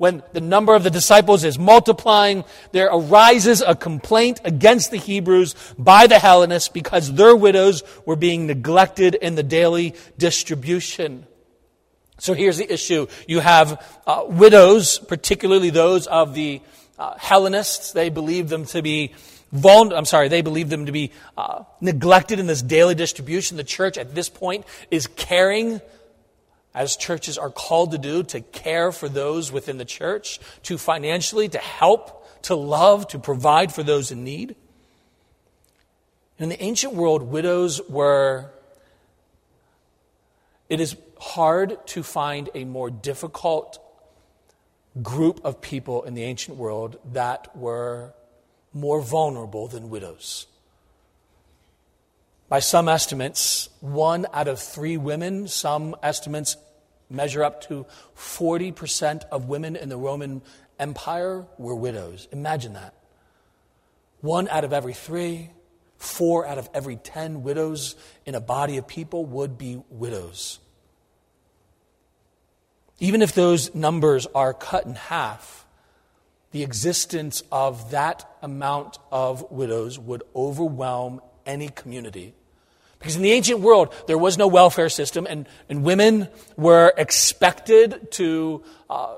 When 0.00 0.22
the 0.32 0.40
number 0.40 0.74
of 0.74 0.82
the 0.82 0.88
disciples 0.88 1.44
is 1.44 1.58
multiplying, 1.58 2.44
there 2.72 2.86
arises 2.86 3.60
a 3.60 3.74
complaint 3.74 4.40
against 4.44 4.90
the 4.90 4.96
Hebrews 4.96 5.54
by 5.78 6.06
the 6.06 6.18
Hellenists 6.18 6.70
because 6.70 7.12
their 7.12 7.36
widows 7.36 7.82
were 8.06 8.16
being 8.16 8.46
neglected 8.46 9.14
in 9.14 9.34
the 9.34 9.42
daily 9.42 9.94
distribution. 10.16 11.26
So 12.18 12.32
here's 12.32 12.56
the 12.56 12.72
issue. 12.72 13.08
You 13.28 13.40
have 13.40 13.86
uh, 14.06 14.24
widows, 14.26 14.98
particularly 14.98 15.68
those 15.68 16.06
of 16.06 16.32
the 16.32 16.62
uh, 16.98 17.18
Hellenists. 17.18 17.92
They 17.92 18.08
believe 18.08 18.48
them 18.48 18.64
to 18.72 18.80
be 18.80 19.12
vulnerable. 19.52 19.98
I'm 19.98 20.06
sorry, 20.06 20.28
they 20.28 20.40
believed 20.40 20.70
them 20.70 20.86
to 20.86 20.92
be 20.92 21.12
uh, 21.36 21.64
neglected 21.82 22.38
in 22.38 22.46
this 22.46 22.62
daily 22.62 22.94
distribution. 22.94 23.58
The 23.58 23.64
church 23.64 23.98
at 23.98 24.14
this 24.14 24.30
point 24.30 24.64
is 24.90 25.06
caring, 25.08 25.82
as 26.74 26.96
churches 26.96 27.36
are 27.36 27.50
called 27.50 27.92
to 27.92 27.98
do, 27.98 28.22
to 28.22 28.40
care 28.40 28.92
for 28.92 29.08
those 29.08 29.50
within 29.50 29.78
the 29.78 29.84
church, 29.84 30.38
to 30.62 30.78
financially, 30.78 31.48
to 31.48 31.58
help, 31.58 32.42
to 32.42 32.54
love, 32.54 33.08
to 33.08 33.18
provide 33.18 33.72
for 33.72 33.82
those 33.82 34.10
in 34.10 34.24
need. 34.24 34.54
In 36.38 36.48
the 36.48 36.62
ancient 36.62 36.94
world, 36.94 37.22
widows 37.22 37.80
were. 37.88 38.50
It 40.68 40.80
is 40.80 40.96
hard 41.18 41.84
to 41.88 42.02
find 42.02 42.48
a 42.54 42.64
more 42.64 42.90
difficult 42.90 43.78
group 45.02 45.40
of 45.44 45.60
people 45.60 46.02
in 46.04 46.14
the 46.14 46.22
ancient 46.22 46.56
world 46.56 46.98
that 47.12 47.54
were 47.56 48.14
more 48.72 49.00
vulnerable 49.00 49.66
than 49.66 49.90
widows. 49.90 50.46
By 52.50 52.58
some 52.58 52.88
estimates, 52.88 53.68
one 53.78 54.26
out 54.32 54.48
of 54.48 54.58
three 54.58 54.96
women, 54.96 55.46
some 55.46 55.94
estimates 56.02 56.56
measure 57.08 57.44
up 57.44 57.60
to 57.68 57.86
40% 58.16 59.22
of 59.30 59.48
women 59.48 59.76
in 59.76 59.88
the 59.88 59.96
Roman 59.96 60.42
Empire 60.76 61.46
were 61.58 61.76
widows. 61.76 62.26
Imagine 62.32 62.72
that. 62.72 62.92
One 64.20 64.48
out 64.48 64.64
of 64.64 64.72
every 64.72 64.94
three, 64.94 65.50
four 65.96 66.44
out 66.44 66.58
of 66.58 66.68
every 66.74 66.96
ten 66.96 67.44
widows 67.44 67.94
in 68.26 68.34
a 68.34 68.40
body 68.40 68.78
of 68.78 68.88
people 68.88 69.24
would 69.26 69.56
be 69.56 69.80
widows. 69.88 70.58
Even 72.98 73.22
if 73.22 73.32
those 73.32 73.72
numbers 73.76 74.26
are 74.34 74.52
cut 74.52 74.86
in 74.86 74.96
half, 74.96 75.66
the 76.50 76.64
existence 76.64 77.44
of 77.52 77.92
that 77.92 78.28
amount 78.42 78.98
of 79.12 79.52
widows 79.52 80.00
would 80.00 80.24
overwhelm 80.34 81.20
any 81.46 81.68
community. 81.68 82.34
Because 83.00 83.16
in 83.16 83.22
the 83.22 83.32
ancient 83.32 83.60
world, 83.60 83.94
there 84.06 84.18
was 84.18 84.38
no 84.38 84.46
welfare 84.46 84.90
system, 84.90 85.26
and, 85.28 85.48
and 85.68 85.82
women 85.82 86.28
were 86.56 86.92
expected 86.98 88.12
to 88.12 88.62
uh, 88.90 89.16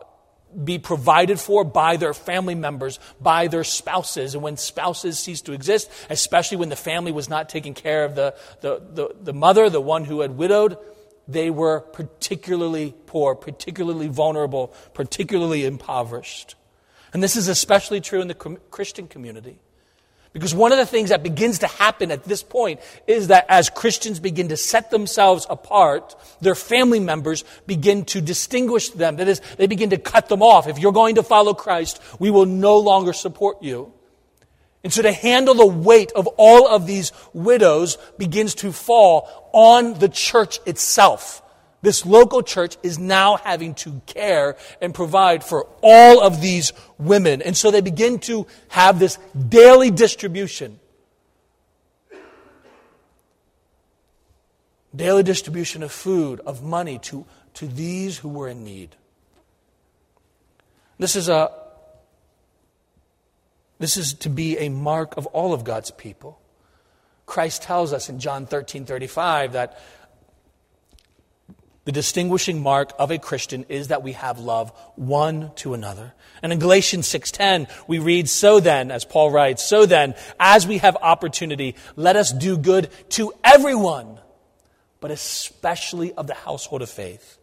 be 0.65 0.79
provided 0.79 1.41
for 1.41 1.65
by 1.65 1.97
their 1.97 2.15
family 2.15 2.55
members, 2.55 3.01
by 3.21 3.49
their 3.49 3.65
spouses. 3.65 4.35
And 4.35 4.43
when 4.43 4.57
spouses 4.57 5.19
ceased 5.19 5.47
to 5.47 5.53
exist, 5.53 5.91
especially 6.09 6.59
when 6.59 6.69
the 6.69 6.77
family 6.77 7.11
was 7.11 7.29
not 7.29 7.49
taking 7.49 7.75
care 7.75 8.05
of 8.05 8.15
the, 8.15 8.37
the, 8.61 8.81
the, 8.93 9.09
the 9.21 9.33
mother, 9.33 9.69
the 9.69 9.81
one 9.81 10.05
who 10.05 10.21
had 10.21 10.37
widowed, 10.37 10.79
they 11.27 11.51
were 11.51 11.81
particularly 11.81 12.95
poor, 13.07 13.35
particularly 13.35 14.07
vulnerable, 14.07 14.73
particularly 14.95 15.65
impoverished. 15.65 16.55
And 17.13 17.23
this 17.23 17.35
is 17.35 17.49
especially 17.49 18.01
true 18.01 18.21
in 18.21 18.29
the 18.29 18.35
Christian 18.35 19.09
community. 19.09 19.59
Because 20.33 20.55
one 20.55 20.73
of 20.73 20.79
the 20.79 20.87
things 20.87 21.11
that 21.11 21.23
begins 21.23 21.59
to 21.59 21.67
happen 21.67 22.11
at 22.11 22.25
this 22.25 22.43
point 22.43 22.81
is 23.07 23.29
that 23.29 23.45
as 23.51 23.69
Christians 23.69 24.19
begin 24.19 24.49
to 24.49 24.57
set 24.57 24.91
themselves 24.91 25.47
apart, 25.51 26.15
their 26.41 26.55
family 26.55 27.01
members 27.01 27.45
begin 27.67 28.07
to 28.07 28.23
distinguish 28.23 28.89
them. 28.91 29.17
That 29.17 29.29
is, 29.29 29.43
they 29.59 29.67
begin 29.67 29.91
to 29.91 29.99
cut 29.99 30.29
them 30.29 30.43
off. 30.43 30.69
If 30.69 30.79
you're 30.79 30.93
going 30.93 31.17
to 31.17 31.23
follow 31.23 31.53
Christ, 31.53 32.01
we 32.19 32.31
will 32.31 32.47
no 32.47 32.79
longer 32.79 33.13
support 33.13 33.63
you. 33.63 33.93
And 34.83 34.93
so 34.93 35.03
to 35.03 35.13
handle 35.13 35.55
the 35.55 35.67
weight 35.67 36.13
of 36.13 36.27
all 36.39 36.67
of 36.67 36.87
these 36.87 37.13
widows 37.35 37.99
begins 38.17 38.55
to 38.57 38.73
fall 38.73 39.51
on 39.53 39.99
the 39.99 40.09
church 40.09 40.61
itself. 40.67 41.42
This 41.83 42.07
local 42.07 42.43
church 42.43 42.77
is 42.85 42.99
now 42.99 43.37
having 43.37 43.75
to 43.77 44.01
care 44.07 44.57
and 44.81 44.95
provide 44.95 45.43
for 45.43 45.67
all 45.83 46.23
of 46.23 46.41
these 46.41 46.73
women. 46.97 47.43
And 47.43 47.57
so 47.57 47.73
they 47.73 47.81
begin 47.81 48.21
to 48.21 48.47
have 48.69 49.01
this 49.01 49.19
daily 49.49 49.91
distribution. 49.91 50.79
Daily 54.95 55.25
distribution 55.25 55.83
of 55.83 55.91
food, 55.91 56.41
of 56.41 56.63
money 56.63 56.99
to, 57.01 57.25
to 57.55 57.67
these 57.67 58.19
who 58.19 58.29
were 58.29 58.49
in 58.49 58.63
need. 58.63 58.95
This 60.99 61.17
is 61.17 61.29
a, 61.29 61.51
this 63.81 63.97
is 63.97 64.15
to 64.15 64.29
be 64.29 64.57
a 64.59 64.69
mark 64.69 65.17
of 65.17 65.27
all 65.27 65.53
of 65.53 65.65
God's 65.65 65.91
people. 65.91 66.39
Christ 67.27 67.63
tells 67.63 67.93
us 67.93 68.09
in 68.09 68.21
John 68.21 68.47
13 68.47 68.85
35 68.85 69.55
that 69.55 69.81
the 71.85 71.93
distinguishing 71.93 72.63
mark 72.63 72.93
of 72.99 73.11
a 73.11 73.19
Christian 73.19 73.65
is 73.69 73.89
that 73.89 74.03
we 74.03 74.13
have 74.13 74.39
love 74.39 74.73
one 74.95 75.51
to 75.57 75.75
another. 75.75 76.15
And 76.43 76.53
in 76.53 76.59
Galatians 76.59 77.09
6:10, 77.09 77.67
we 77.87 77.99
read, 77.99 78.29
"So 78.29 78.61
then, 78.61 78.91
as 78.91 79.05
Paul 79.05 79.31
writes, 79.31 79.65
so 79.65 79.85
then, 79.85 80.15
as 80.39 80.67
we 80.67 80.79
have 80.79 80.97
opportunity, 81.03 81.75
let 81.97 82.17
us 82.17 82.31
do 82.31 82.57
good 82.57 82.89
to 83.11 83.33
everyone, 83.43 84.21
but 85.01 85.11
especially 85.11 86.13
of 86.13 86.27
the 86.29 86.35
household 86.35 86.83
of 86.83 86.91
faith." 86.91 87.39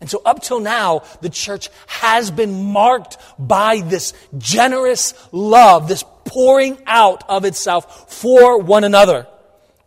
And 0.00 0.10
so, 0.10 0.20
up 0.26 0.42
till 0.42 0.60
now, 0.60 1.02
the 1.22 1.30
church 1.30 1.70
has 1.86 2.30
been 2.30 2.64
marked 2.64 3.16
by 3.38 3.80
this 3.80 4.12
generous 4.36 5.14
love, 5.32 5.88
this 5.88 6.04
pouring 6.26 6.78
out 6.86 7.24
of 7.30 7.46
itself 7.46 8.12
for 8.12 8.58
one 8.58 8.84
another. 8.84 9.26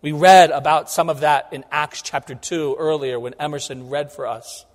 We 0.08 0.14
read 0.14 0.52
about 0.52 0.90
some 0.90 1.10
of 1.10 1.20
that 1.20 1.50
in 1.52 1.66
Acts 1.70 2.02
chapter 2.02 2.34
2 2.34 2.78
earlier 2.80 3.20
when 3.20 3.34
Emerson 3.42 3.90
read 3.90 4.10
for 4.10 4.26
us. 4.26 4.66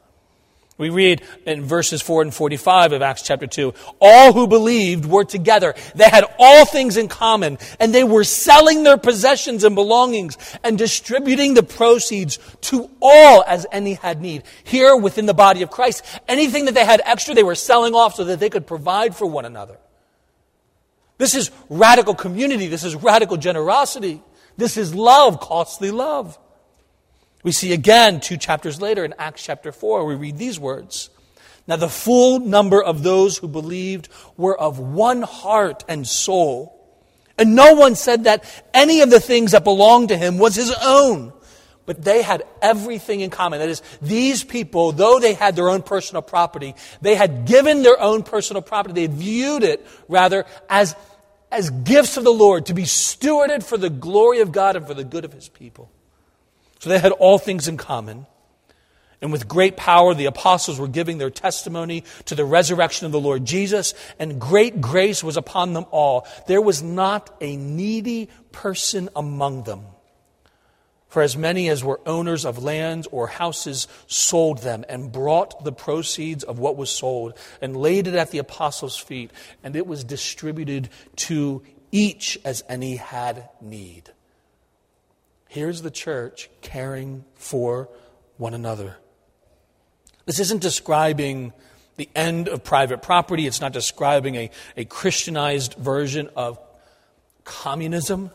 We 0.77 0.91
read 0.91 1.23
in 1.47 1.65
verses 1.65 2.03
4 2.03 2.21
and 2.21 2.35
45 2.35 2.93
of 2.93 3.01
Acts 3.01 3.23
chapter 3.23 3.47
2 3.47 3.73
all 3.99 4.35
who 4.35 4.47
believed 4.47 5.07
were 5.07 5.25
together. 5.25 5.75
They 5.95 6.05
had 6.05 6.27
all 6.39 6.67
things 6.67 6.99
in 6.99 7.09
common, 7.09 7.57
and 7.81 7.95
they 7.95 8.05
were 8.05 8.25
selling 8.25 8.83
their 8.83 8.99
possessions 8.99 9.65
and 9.65 9.75
belongings 9.75 10.37
and 10.63 10.77
distributing 10.77 11.55
the 11.55 11.63
proceeds 11.63 12.39
to 12.69 12.91
all 13.01 13.43
as 13.47 13.67
any 13.73 13.95
had 13.95 14.21
need. 14.21 14.43
Here 14.65 14.95
within 14.95 15.25
the 15.25 15.33
body 15.33 15.63
of 15.63 15.71
Christ, 15.71 16.05
anything 16.29 16.67
that 16.67 16.75
they 16.75 16.85
had 16.85 17.01
extra, 17.07 17.35
they 17.35 17.43
were 17.43 17.55
selling 17.55 17.95
off 17.95 18.17
so 18.17 18.25
that 18.25 18.39
they 18.39 18.51
could 18.51 18.67
provide 18.67 19.17
for 19.17 19.25
one 19.25 19.47
another. 19.47 19.79
This 21.17 21.35
is 21.35 21.51
radical 21.71 22.15
community. 22.15 22.67
This 22.67 22.85
is 22.85 22.97
radical 22.97 23.39
generosity. 23.39 24.21
This 24.57 24.77
is 24.77 24.95
love, 24.95 25.41
costly 25.41 25.91
love. 25.91 26.39
We 27.43 27.53
see 27.53 27.73
again 27.73 28.21
two 28.21 28.37
chapters 28.37 28.81
later 28.81 29.05
in 29.05 29.15
Acts 29.19 29.43
chapter 29.43 29.73
4, 29.73 30.05
we 30.05 30.15
read 30.15 30.39
these 30.39 30.61
words. 30.61 31.11
Now, 31.67 31.77
the 31.77 31.89
full 31.89 32.41
number 32.41 32.83
of 32.83 33.03
those 33.03 33.39
who 33.39 33.47
believed 33.47 34.09
were 34.37 34.59
of 34.59 34.79
one 34.79 35.23
heart 35.23 35.85
and 35.89 36.07
soul. 36.07 36.79
And 37.39 37.55
no 37.55 37.75
one 37.75 37.95
said 37.95 38.25
that 38.25 38.45
any 38.75 39.01
of 39.01 39.11
the 39.11 39.21
things 39.21 39.53
that 39.53 39.65
belonged 39.65 40.09
to 40.09 40.17
him 40.17 40.39
was 40.39 40.55
his 40.55 40.75
own. 40.83 41.33
But 41.87 42.03
they 42.03 42.23
had 42.23 42.45
everything 42.61 43.21
in 43.21 43.31
common. 43.31 43.59
That 43.61 43.69
is, 43.69 43.83
these 44.01 44.45
people, 44.45 44.93
though 44.93 45.19
they 45.19 45.35
had 45.35 45.57
their 45.57 45.69
own 45.69 45.83
personal 45.83 46.23
property, 46.23 46.75
they 47.01 47.15
had 47.15 47.45
given 47.45 47.83
their 47.83 48.01
own 48.01 48.23
personal 48.23 48.63
property. 48.63 48.95
They 48.95 49.13
viewed 49.13 49.63
it, 49.63 49.87
rather, 50.09 50.45
as, 50.69 50.95
as 51.53 51.71
gifts 51.71 52.17
of 52.17 52.25
the 52.25 52.33
Lord 52.33 52.67
to 52.67 52.75
be 52.75 52.83
stewarded 52.83 53.63
for 53.63 53.77
the 53.77 53.91
glory 53.91 54.41
of 54.41 54.51
God 54.51 54.75
and 54.75 54.87
for 54.87 54.95
the 54.95 55.05
good 55.05 55.25
of 55.25 55.33
his 55.33 55.49
people. 55.49 55.91
So 56.81 56.91
they 56.91 56.99
had 56.99 57.13
all 57.13 57.39
things 57.39 57.69
in 57.69 57.77
common. 57.77 58.27
And 59.21 59.31
with 59.31 59.47
great 59.47 59.77
power, 59.77 60.15
the 60.15 60.25
apostles 60.25 60.81
were 60.81 60.89
giving 60.89 61.19
their 61.19 61.31
testimony 61.31 62.03
to 62.25 62.35
the 62.35 62.45
resurrection 62.45 63.07
of 63.07 63.13
the 63.13 63.21
Lord 63.21 63.45
Jesus, 63.45 63.95
and 64.19 64.41
great 64.41 64.81
grace 64.81 65.23
was 65.23 65.37
upon 65.37 65.75
them 65.75 65.87
all. 65.93 66.27
There 66.49 66.61
was 66.61 66.83
not 66.83 67.33
a 67.41 67.55
needy 67.55 68.31
person 68.51 69.09
among 69.15 69.63
them. 69.63 69.85
For 71.13 71.21
as 71.21 71.37
many 71.37 71.69
as 71.69 71.85
were 71.85 72.01
owners 72.07 72.47
of 72.47 72.65
lands 72.65 73.07
or 73.13 73.27
houses 73.27 73.87
sold 74.07 74.63
them 74.63 74.83
and 74.89 75.13
brought 75.13 75.63
the 75.63 75.71
proceeds 75.71 76.43
of 76.43 76.59
what 76.59 76.79
was 76.79 76.89
sold 76.89 77.35
and 77.61 77.77
laid 77.77 78.07
it 78.07 78.15
at 78.15 78.31
the 78.31 78.39
apostles' 78.39 78.97
feet, 78.97 79.31
and 79.63 79.77
it 79.77 79.87
was 79.87 80.05
distributed 80.05 80.89
to 81.17 81.63
each 81.91 82.39
as 82.47 82.65
any 82.67 82.97
had 82.97 83.51
need. 83.61 84.11
Here's 85.49 85.83
the 85.83 85.91
church 85.91 86.49
caring 86.63 87.27
for 87.35 87.91
one 88.39 88.55
another. 88.55 88.97
This 90.25 90.41
isn't 90.41 90.63
describing 90.63 91.53
the 91.97 92.09
end 92.17 92.49
of 92.49 92.65
private 92.65 93.03
property. 93.03 93.47
It's 93.47 93.61
not 93.61 93.75
describing 93.75 94.37
a, 94.37 94.51
a 94.79 94.87
Christianized 94.87 95.75
version 95.75 96.31
of 96.37 96.59
communism. 97.45 98.31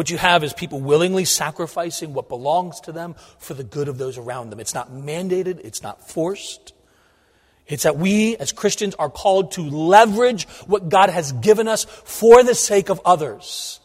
What 0.00 0.08
you 0.08 0.16
have 0.16 0.42
is 0.42 0.54
people 0.54 0.80
willingly 0.80 1.26
sacrificing 1.26 2.14
what 2.14 2.30
belongs 2.30 2.80
to 2.80 2.92
them 2.92 3.16
for 3.36 3.52
the 3.52 3.62
good 3.62 3.86
of 3.86 3.98
those 3.98 4.16
around 4.16 4.48
them. 4.48 4.58
It's 4.58 4.72
not 4.72 4.90
mandated, 4.90 5.60
it's 5.62 5.82
not 5.82 6.08
forced. 6.08 6.72
It's 7.66 7.82
that 7.82 7.98
we 7.98 8.34
as 8.38 8.50
Christians 8.50 8.94
are 8.94 9.10
called 9.10 9.52
to 9.52 9.60
leverage 9.60 10.48
what 10.66 10.88
God 10.88 11.10
has 11.10 11.32
given 11.32 11.68
us 11.68 11.84
for 11.84 12.42
the 12.42 12.54
sake 12.54 12.88
of 12.88 12.98
others 13.04 13.79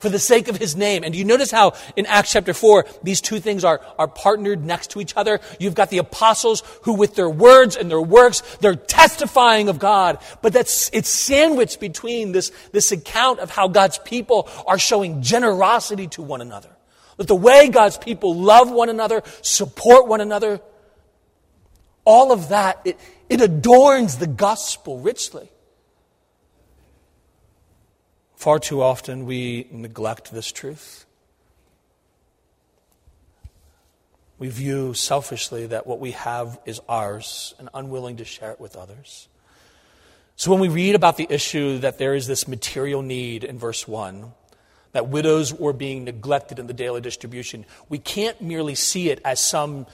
for 0.00 0.08
the 0.08 0.18
sake 0.18 0.48
of 0.48 0.56
his 0.56 0.74
name. 0.74 1.04
And 1.04 1.12
do 1.12 1.18
you 1.18 1.24
notice 1.24 1.50
how 1.50 1.74
in 1.94 2.06
Acts 2.06 2.32
chapter 2.32 2.54
4, 2.54 2.86
these 3.02 3.20
two 3.20 3.38
things 3.38 3.64
are, 3.64 3.80
are 3.98 4.08
partnered 4.08 4.64
next 4.64 4.90
to 4.92 5.00
each 5.00 5.14
other? 5.14 5.40
You've 5.60 5.74
got 5.74 5.90
the 5.90 5.98
apostles 5.98 6.62
who 6.82 6.94
with 6.94 7.14
their 7.14 7.28
words 7.28 7.76
and 7.76 7.90
their 7.90 8.00
works, 8.00 8.40
they're 8.60 8.74
testifying 8.74 9.68
of 9.68 9.78
God. 9.78 10.18
But 10.40 10.54
that's, 10.54 10.90
it's 10.92 11.08
sandwiched 11.08 11.80
between 11.80 12.32
this, 12.32 12.50
this 12.72 12.90
account 12.92 13.40
of 13.40 13.50
how 13.50 13.68
God's 13.68 13.98
people 13.98 14.48
are 14.66 14.78
showing 14.78 15.22
generosity 15.22 16.08
to 16.08 16.22
one 16.22 16.40
another. 16.40 16.70
That 17.18 17.28
the 17.28 17.36
way 17.36 17.68
God's 17.68 17.98
people 17.98 18.34
love 18.34 18.70
one 18.70 18.88
another, 18.88 19.22
support 19.42 20.08
one 20.08 20.22
another, 20.22 20.60
all 22.06 22.32
of 22.32 22.48
that, 22.48 22.80
it, 22.86 22.98
it 23.28 23.42
adorns 23.42 24.16
the 24.16 24.26
gospel 24.26 24.98
richly. 24.98 25.50
Far 28.40 28.58
too 28.58 28.80
often 28.80 29.26
we 29.26 29.66
neglect 29.70 30.32
this 30.32 30.50
truth. 30.50 31.04
We 34.38 34.48
view 34.48 34.94
selfishly 34.94 35.66
that 35.66 35.86
what 35.86 36.00
we 36.00 36.12
have 36.12 36.58
is 36.64 36.80
ours 36.88 37.54
and 37.58 37.68
unwilling 37.74 38.16
to 38.16 38.24
share 38.24 38.50
it 38.52 38.58
with 38.58 38.76
others. 38.76 39.28
So 40.36 40.50
when 40.50 40.58
we 40.58 40.68
read 40.68 40.94
about 40.94 41.18
the 41.18 41.26
issue 41.28 41.80
that 41.80 41.98
there 41.98 42.14
is 42.14 42.26
this 42.26 42.48
material 42.48 43.02
need 43.02 43.44
in 43.44 43.58
verse 43.58 43.86
1, 43.86 44.32
that 44.92 45.08
widows 45.08 45.52
were 45.52 45.74
being 45.74 46.04
neglected 46.04 46.58
in 46.58 46.66
the 46.66 46.72
daily 46.72 47.02
distribution, 47.02 47.66
we 47.90 47.98
can't 47.98 48.40
merely 48.40 48.74
see 48.74 49.10
it 49.10 49.20
as 49.22 49.38
some 49.38 49.86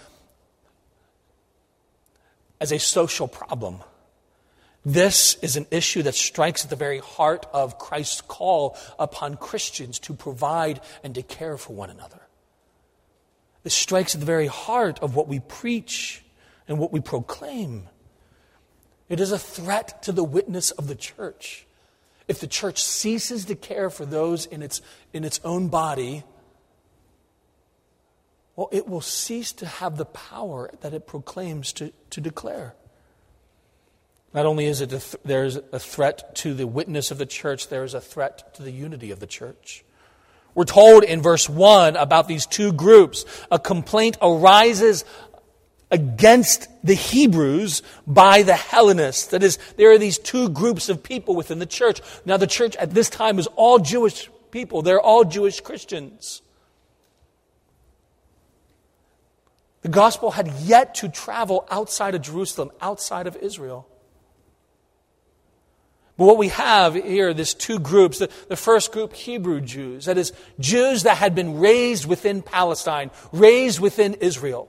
as 2.60 2.70
a 2.70 2.78
social 2.78 3.26
problem. 3.26 3.80
This 4.86 5.34
is 5.42 5.56
an 5.56 5.66
issue 5.72 6.04
that 6.04 6.14
strikes 6.14 6.62
at 6.62 6.70
the 6.70 6.76
very 6.76 7.00
heart 7.00 7.44
of 7.52 7.76
Christ's 7.76 8.20
call 8.20 8.78
upon 9.00 9.36
Christians 9.36 9.98
to 9.98 10.14
provide 10.14 10.80
and 11.02 11.12
to 11.16 11.24
care 11.24 11.58
for 11.58 11.72
one 11.72 11.90
another. 11.90 12.20
This 13.64 13.74
strikes 13.74 14.14
at 14.14 14.20
the 14.20 14.26
very 14.26 14.46
heart 14.46 15.00
of 15.00 15.16
what 15.16 15.26
we 15.26 15.40
preach 15.40 16.24
and 16.68 16.78
what 16.78 16.92
we 16.92 17.00
proclaim. 17.00 17.88
It 19.08 19.18
is 19.18 19.32
a 19.32 19.40
threat 19.40 20.04
to 20.04 20.12
the 20.12 20.22
witness 20.22 20.70
of 20.70 20.86
the 20.86 20.94
church. 20.94 21.66
If 22.28 22.38
the 22.38 22.46
church 22.46 22.80
ceases 22.80 23.46
to 23.46 23.56
care 23.56 23.90
for 23.90 24.06
those 24.06 24.46
in 24.46 24.62
its, 24.62 24.82
in 25.12 25.24
its 25.24 25.40
own 25.42 25.66
body, 25.66 26.22
well, 28.54 28.68
it 28.70 28.88
will 28.88 29.00
cease 29.00 29.52
to 29.54 29.66
have 29.66 29.96
the 29.96 30.04
power 30.04 30.70
that 30.82 30.94
it 30.94 31.08
proclaims 31.08 31.72
to, 31.72 31.92
to 32.10 32.20
declare. 32.20 32.76
Not 34.34 34.46
only 34.46 34.66
is 34.66 34.80
it 34.80 34.92
a 34.92 34.98
th- 34.98 35.16
there's 35.24 35.56
a 35.56 35.78
threat 35.78 36.34
to 36.36 36.54
the 36.54 36.66
witness 36.66 37.10
of 37.10 37.18
the 37.18 37.26
church, 37.26 37.68
there 37.68 37.84
is 37.84 37.94
a 37.94 38.00
threat 38.00 38.54
to 38.54 38.62
the 38.62 38.70
unity 38.70 39.10
of 39.10 39.20
the 39.20 39.26
church. 39.26 39.84
We're 40.54 40.64
told 40.64 41.04
in 41.04 41.20
verse 41.20 41.48
1 41.48 41.96
about 41.96 42.28
these 42.28 42.46
two 42.46 42.72
groups. 42.72 43.24
A 43.50 43.58
complaint 43.58 44.16
arises 44.22 45.04
against 45.90 46.68
the 46.82 46.94
Hebrews 46.94 47.82
by 48.06 48.42
the 48.42 48.56
Hellenists. 48.56 49.26
That 49.26 49.42
is, 49.42 49.58
there 49.76 49.92
are 49.92 49.98
these 49.98 50.18
two 50.18 50.48
groups 50.48 50.88
of 50.88 51.02
people 51.02 51.36
within 51.36 51.58
the 51.58 51.66
church. 51.66 52.00
Now, 52.24 52.36
the 52.36 52.46
church 52.46 52.74
at 52.76 52.92
this 52.92 53.10
time 53.10 53.38
is 53.38 53.46
all 53.56 53.78
Jewish 53.78 54.30
people, 54.50 54.82
they're 54.82 55.00
all 55.00 55.24
Jewish 55.24 55.60
Christians. 55.60 56.42
The 59.82 59.88
gospel 59.88 60.32
had 60.32 60.48
yet 60.62 60.96
to 60.96 61.08
travel 61.08 61.66
outside 61.70 62.14
of 62.14 62.22
Jerusalem, 62.22 62.72
outside 62.80 63.26
of 63.26 63.36
Israel. 63.36 63.86
But 66.16 66.24
what 66.24 66.38
we 66.38 66.48
have 66.48 66.94
here, 66.94 67.34
there's 67.34 67.52
two 67.52 67.78
groups. 67.78 68.18
The, 68.18 68.30
the, 68.48 68.56
first 68.56 68.90
group, 68.90 69.12
Hebrew 69.12 69.60
Jews. 69.60 70.06
That 70.06 70.16
is, 70.16 70.32
Jews 70.58 71.02
that 71.02 71.18
had 71.18 71.34
been 71.34 71.58
raised 71.58 72.06
within 72.06 72.40
Palestine, 72.42 73.10
raised 73.32 73.80
within 73.80 74.14
Israel. 74.14 74.68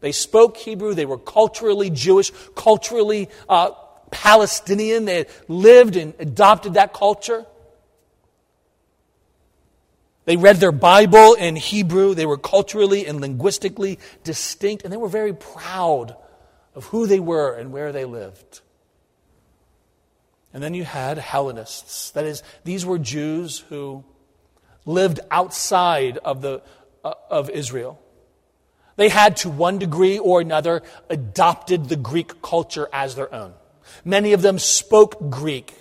They 0.00 0.12
spoke 0.12 0.56
Hebrew. 0.56 0.94
They 0.94 1.06
were 1.06 1.18
culturally 1.18 1.90
Jewish, 1.90 2.32
culturally 2.56 3.28
uh, 3.48 3.70
Palestinian. 4.10 5.04
They 5.04 5.26
lived 5.46 5.94
and 5.94 6.14
adopted 6.18 6.74
that 6.74 6.92
culture. 6.92 7.46
They 10.24 10.36
read 10.36 10.56
their 10.56 10.72
Bible 10.72 11.34
in 11.34 11.56
Hebrew. 11.56 12.14
They 12.14 12.26
were 12.26 12.36
culturally 12.36 13.06
and 13.06 13.20
linguistically 13.20 13.98
distinct, 14.24 14.84
and 14.84 14.92
they 14.92 14.96
were 14.96 15.08
very 15.08 15.32
proud 15.32 16.16
of 16.74 16.84
who 16.86 17.06
they 17.06 17.20
were 17.20 17.54
and 17.54 17.72
where 17.72 17.92
they 17.92 18.04
lived. 18.04 18.60
And 20.58 20.64
then 20.64 20.74
you 20.74 20.82
had 20.82 21.18
Hellenists. 21.18 22.10
That 22.10 22.24
is, 22.24 22.42
these 22.64 22.84
were 22.84 22.98
Jews 22.98 23.60
who 23.68 24.02
lived 24.86 25.20
outside 25.30 26.18
of, 26.18 26.42
the, 26.42 26.62
uh, 27.04 27.12
of 27.30 27.48
Israel. 27.48 28.02
They 28.96 29.08
had, 29.08 29.36
to 29.36 29.50
one 29.50 29.78
degree 29.78 30.18
or 30.18 30.40
another, 30.40 30.82
adopted 31.08 31.88
the 31.88 31.94
Greek 31.94 32.42
culture 32.42 32.88
as 32.92 33.14
their 33.14 33.32
own. 33.32 33.54
Many 34.04 34.32
of 34.32 34.42
them 34.42 34.58
spoke 34.58 35.30
Greek. 35.30 35.76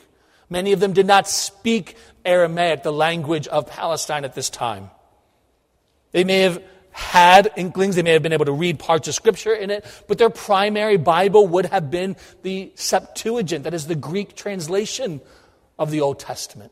Many 0.47 0.73
of 0.73 0.79
them 0.79 0.93
did 0.93 1.07
not 1.07 1.27
speak 1.27 1.95
Aramaic, 2.23 2.83
the 2.83 2.93
language 2.93 3.47
of 3.47 3.65
Palestine 3.65 4.25
at 4.25 4.35
this 4.35 4.51
time. 4.51 4.91
They 6.11 6.23
may 6.23 6.41
have 6.41 6.61
had 6.97 7.51
inklings. 7.55 7.95
They 7.95 8.01
may 8.01 8.13
have 8.13 8.23
been 8.23 8.33
able 8.33 8.45
to 8.45 8.51
read 8.51 8.79
parts 8.79 9.07
of 9.07 9.13
Scripture 9.13 9.53
in 9.53 9.69
it, 9.69 9.85
but 10.07 10.17
their 10.17 10.31
primary 10.31 10.97
Bible 10.97 11.47
would 11.47 11.67
have 11.67 11.91
been 11.91 12.15
the 12.41 12.71
Septuagint, 12.73 13.65
that 13.65 13.73
is 13.75 13.85
the 13.85 13.95
Greek 13.95 14.35
translation 14.35 15.21
of 15.77 15.91
the 15.91 16.01
Old 16.01 16.17
Testament. 16.17 16.71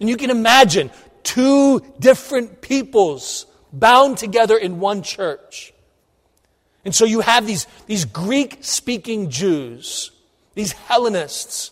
And 0.00 0.08
you 0.08 0.16
can 0.16 0.30
imagine 0.30 0.90
two 1.24 1.80
different 1.98 2.62
peoples 2.62 3.44
bound 3.70 4.16
together 4.16 4.56
in 4.56 4.80
one 4.80 5.02
church. 5.02 5.74
And 6.86 6.94
so 6.94 7.04
you 7.04 7.20
have 7.20 7.46
these, 7.46 7.66
these 7.86 8.06
Greek 8.06 8.58
speaking 8.62 9.28
Jews, 9.28 10.10
these 10.54 10.72
Hellenists, 10.72 11.70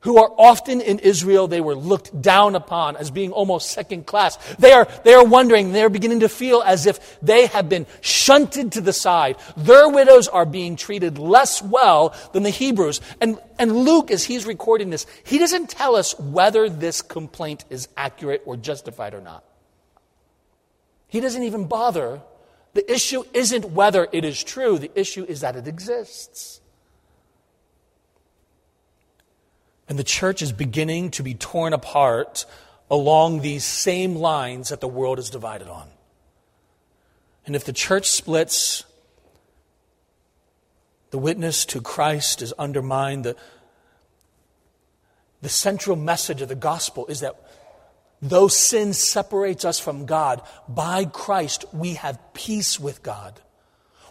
who 0.00 0.16
are 0.18 0.32
often 0.38 0.80
in 0.80 0.98
Israel, 0.98 1.46
they 1.46 1.60
were 1.60 1.74
looked 1.74 2.22
down 2.22 2.54
upon 2.54 2.96
as 2.96 3.10
being 3.10 3.32
almost 3.32 3.70
second 3.70 4.06
class. 4.06 4.36
They 4.56 4.72
are, 4.72 4.88
they 5.04 5.12
are 5.12 5.24
wondering, 5.24 5.72
they're 5.72 5.90
beginning 5.90 6.20
to 6.20 6.28
feel 6.28 6.62
as 6.62 6.86
if 6.86 7.20
they 7.20 7.46
have 7.46 7.68
been 7.68 7.86
shunted 8.00 8.72
to 8.72 8.80
the 8.80 8.94
side. 8.94 9.36
Their 9.58 9.88
widows 9.90 10.26
are 10.28 10.46
being 10.46 10.76
treated 10.76 11.18
less 11.18 11.60
well 11.62 12.14
than 12.32 12.44
the 12.44 12.50
Hebrews. 12.50 13.02
And, 13.20 13.38
and 13.58 13.76
Luke, 13.76 14.10
as 14.10 14.24
he's 14.24 14.46
recording 14.46 14.88
this, 14.88 15.06
he 15.24 15.38
doesn't 15.38 15.68
tell 15.68 15.96
us 15.96 16.18
whether 16.18 16.70
this 16.70 17.02
complaint 17.02 17.66
is 17.68 17.88
accurate 17.94 18.42
or 18.46 18.56
justified 18.56 19.12
or 19.12 19.20
not. 19.20 19.44
He 21.08 21.20
doesn't 21.20 21.42
even 21.42 21.66
bother. 21.66 22.22
The 22.72 22.90
issue 22.90 23.24
isn't 23.34 23.72
whether 23.72 24.08
it 24.12 24.24
is 24.24 24.42
true, 24.42 24.78
the 24.78 24.92
issue 24.94 25.24
is 25.24 25.40
that 25.40 25.56
it 25.56 25.66
exists. 25.66 26.59
And 29.90 29.98
the 29.98 30.04
church 30.04 30.40
is 30.40 30.52
beginning 30.52 31.10
to 31.12 31.24
be 31.24 31.34
torn 31.34 31.72
apart 31.72 32.46
along 32.88 33.40
these 33.40 33.64
same 33.64 34.14
lines 34.14 34.68
that 34.68 34.80
the 34.80 34.86
world 34.86 35.18
is 35.18 35.30
divided 35.30 35.66
on. 35.66 35.88
And 37.44 37.56
if 37.56 37.64
the 37.64 37.72
church 37.72 38.08
splits, 38.08 38.84
the 41.10 41.18
witness 41.18 41.64
to 41.66 41.80
Christ 41.80 42.40
is 42.40 42.52
undermined. 42.52 43.24
The, 43.24 43.36
the 45.42 45.48
central 45.48 45.96
message 45.96 46.40
of 46.40 46.48
the 46.48 46.54
gospel 46.54 47.06
is 47.08 47.18
that 47.20 47.34
though 48.22 48.46
sin 48.46 48.92
separates 48.92 49.64
us 49.64 49.80
from 49.80 50.06
God, 50.06 50.40
by 50.68 51.04
Christ 51.04 51.64
we 51.72 51.94
have 51.94 52.32
peace 52.32 52.78
with 52.78 53.02
God. 53.02 53.40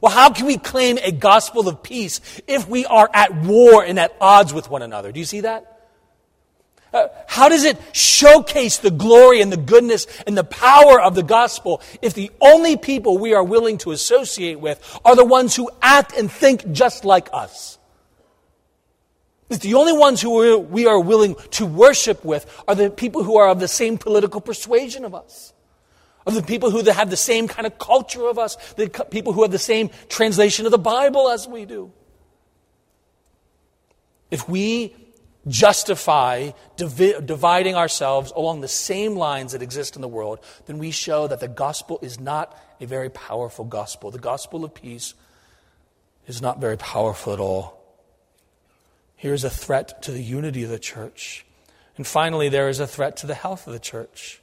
Well, 0.02 0.12
how 0.12 0.32
can 0.32 0.46
we 0.46 0.58
claim 0.58 0.98
a 0.98 1.12
gospel 1.12 1.68
of 1.68 1.84
peace 1.84 2.22
if 2.48 2.68
we 2.68 2.86
are 2.86 3.10
at 3.14 3.36
war 3.44 3.84
and 3.84 4.00
at 4.00 4.16
odds 4.22 4.54
with 4.54 4.70
one 4.70 4.82
another? 4.82 5.12
Do 5.12 5.20
you 5.20 5.26
see 5.26 5.42
that? 5.42 5.76
Uh, 6.92 7.08
how 7.28 7.50
does 7.50 7.66
it 7.66 7.78
showcase 7.94 8.80
the 8.80 8.90
glory 8.90 9.42
and 9.42 9.52
the 9.52 9.58
goodness 9.58 10.08
and 10.26 10.36
the 10.36 10.44
power 10.44 11.00
of 11.00 11.14
the 11.14 11.22
gospel 11.22 11.82
if 12.02 12.16
the 12.16 12.32
only 12.42 12.78
people 12.78 13.20
we 13.20 13.34
are 13.34 13.44
willing 13.44 13.78
to 13.78 13.92
associate 13.92 14.60
with 14.60 15.00
are 15.06 15.16
the 15.16 15.26
ones 15.26 15.56
who 15.56 15.70
act 15.82 16.14
and 16.18 16.32
think 16.32 16.72
just 16.72 17.06
like 17.06 17.30
us? 17.32 17.78
If 19.50 19.60
the 19.60 19.76
only 19.76 19.94
ones 19.94 20.22
who 20.22 20.58
we 20.60 20.88
are 20.88 21.00
willing 21.00 21.36
to 21.52 21.66
worship 21.66 22.24
with 22.24 22.46
are 22.68 22.76
the 22.76 22.90
people 22.90 23.24
who 23.24 23.38
are 23.38 23.50
of 23.50 23.60
the 23.60 23.68
same 23.68 23.98
political 23.98 24.42
persuasion 24.42 25.06
of 25.06 25.14
us 25.14 25.54
of 26.26 26.34
the 26.34 26.44
people 26.44 26.70
who 26.70 26.84
have 26.92 27.10
the 27.10 27.18
same 27.18 27.48
kind 27.48 27.66
of 27.66 27.78
culture 27.80 28.28
of 28.28 28.38
us, 28.38 28.56
the 28.74 28.90
people 29.10 29.34
who 29.34 29.42
have 29.42 29.52
the 29.52 29.60
same 29.60 29.90
translation 30.10 30.66
of 30.66 30.72
the 30.72 30.78
Bible 30.78 31.30
as 31.30 31.48
we 31.48 31.66
do. 31.66 31.92
If 34.30 34.48
we 34.48 34.96
justify 35.48 36.52
divi- 36.76 37.16
dividing 37.26 37.76
ourselves 37.76 38.32
along 38.36 38.62
the 38.62 38.68
same 38.68 39.16
lines 39.16 39.54
that 39.54 39.62
exist 39.62 39.96
in 39.96 40.02
the 40.02 40.08
world, 40.08 40.40
then 40.66 40.78
we 40.78 40.92
show 40.92 41.28
that 41.28 41.40
the 41.40 41.48
gospel 41.48 42.00
is 42.02 42.20
not 42.20 42.56
a 42.80 42.86
very 42.86 43.10
powerful 43.10 43.66
gospel. 43.66 44.12
The 44.12 44.20
gospel 44.20 44.64
of 44.64 44.74
peace 44.74 45.14
is 46.28 46.42
not 46.42 46.60
very 46.60 46.78
powerful 46.78 47.34
at 47.34 47.40
all. 47.40 47.80
Here 49.16 49.34
is 49.34 49.44
a 49.44 49.50
threat 49.50 50.02
to 50.04 50.12
the 50.12 50.24
unity 50.24 50.64
of 50.64 50.70
the 50.70 50.80
church. 50.80 51.46
And 51.98 52.06
finally, 52.06 52.48
there 52.48 52.70
is 52.70 52.80
a 52.80 52.88
threat 52.88 53.18
to 53.18 53.28
the 53.28 53.34
health 53.34 53.68
of 53.68 53.74
the 53.74 53.80
church. 53.80 54.42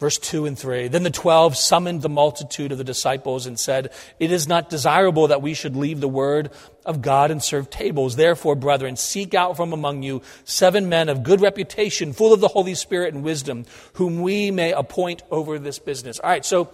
Verse 0.00 0.18
2 0.18 0.44
and 0.46 0.58
3. 0.58 0.88
Then 0.88 1.04
the 1.04 1.10
twelve 1.10 1.56
summoned 1.56 2.02
the 2.02 2.08
multitude 2.08 2.72
of 2.72 2.78
the 2.78 2.84
disciples 2.84 3.46
and 3.46 3.58
said, 3.58 3.92
It 4.18 4.32
is 4.32 4.48
not 4.48 4.68
desirable 4.68 5.28
that 5.28 5.40
we 5.40 5.54
should 5.54 5.76
leave 5.76 6.00
the 6.00 6.08
word 6.08 6.50
of 6.84 7.00
God 7.00 7.30
and 7.30 7.42
serve 7.42 7.70
tables. 7.70 8.16
Therefore, 8.16 8.56
brethren, 8.56 8.96
seek 8.96 9.34
out 9.34 9.56
from 9.56 9.72
among 9.72 10.02
you 10.02 10.20
seven 10.44 10.88
men 10.88 11.08
of 11.08 11.22
good 11.22 11.40
reputation, 11.40 12.12
full 12.12 12.32
of 12.32 12.40
the 12.40 12.48
Holy 12.48 12.74
Spirit 12.74 13.14
and 13.14 13.22
wisdom, 13.22 13.66
whom 13.94 14.20
we 14.20 14.50
may 14.50 14.72
appoint 14.72 15.22
over 15.30 15.60
this 15.60 15.78
business. 15.78 16.18
All 16.18 16.28
right, 16.28 16.44
so 16.44 16.72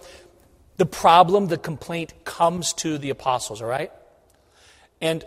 the 0.77 0.87
problem, 0.87 1.47
the 1.47 1.59
complaint 1.59 2.13
comes 2.25 2.73
to 2.73 2.97
the 2.97 3.11
apostles, 3.11 3.61
all 3.61 3.67
right? 3.67 3.91
And 4.99 5.23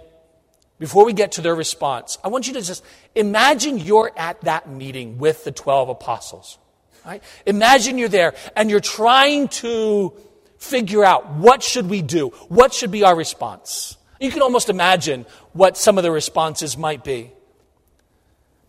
before 0.81 1.05
we 1.05 1.13
get 1.13 1.33
to 1.33 1.43
their 1.43 1.55
response, 1.55 2.19
I 2.25 2.29
want 2.29 2.49
you 2.49 2.55
to 2.55 2.63
just 2.63 2.85
imagine 3.15 3.79
you're 3.79 4.11
at 4.17 4.41
that 4.41 4.69
meeting 4.69 5.19
with 5.19 5.45
the 5.45 5.53
12 5.53 5.91
apostles. 5.91 6.59
Right? 7.05 7.23
Imagine 7.45 7.99
you're 7.99 8.09
there 8.09 8.35
and 8.57 8.71
you're 8.71 8.81
trying 8.81 9.49
to 9.49 10.15
figure 10.59 11.05
out 11.05 11.35
what 11.35 11.63
should 11.63 11.91
we 11.91 12.01
do? 12.01 12.29
What 12.49 12.73
should 12.73 12.91
be 12.91 13.05
our 13.05 13.15
response? 13.15 13.97
You 14.21 14.31
can 14.31 14.41
almost 14.41 14.71
imagine 14.71 15.27
what 15.53 15.77
some 15.77 15.99
of 15.99 16.05
the 16.05 16.11
responses 16.11 16.79
might 16.79 17.05
be. 17.05 17.31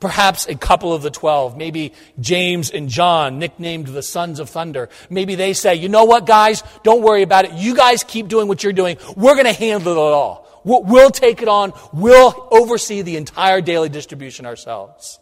Perhaps 0.02 0.48
a 0.48 0.56
couple 0.56 0.92
of 0.92 1.02
the 1.02 1.10
twelve, 1.10 1.56
maybe 1.56 1.94
James 2.20 2.70
and 2.70 2.90
John, 2.90 3.40
nicknamed 3.40 3.88
the 3.88 4.04
sons 4.04 4.42
of 4.42 4.50
thunder. 4.50 4.90
Maybe 5.10 5.36
they 5.36 5.54
say, 5.54 5.76
you 5.76 5.88
know 5.88 6.04
what, 6.04 6.26
guys? 6.26 6.62
Don't 6.84 7.02
worry 7.02 7.22
about 7.22 7.46
it. 7.46 7.54
You 7.54 7.74
guys 7.74 8.04
keep 8.04 8.28
doing 8.28 8.50
what 8.50 8.62
you're 8.62 8.74
doing. 8.74 8.98
We're 9.16 9.36
going 9.36 9.46
to 9.46 9.54
handle 9.54 9.94
it 9.94 9.98
all. 9.98 10.62
We'll 10.66 11.12
take 11.12 11.42
it 11.42 11.48
on. 11.48 11.72
We'll 11.94 12.50
oversee 12.52 13.04
the 13.04 13.16
entire 13.16 13.62
daily 13.62 13.88
distribution 13.88 14.46
ourselves. 14.46 15.20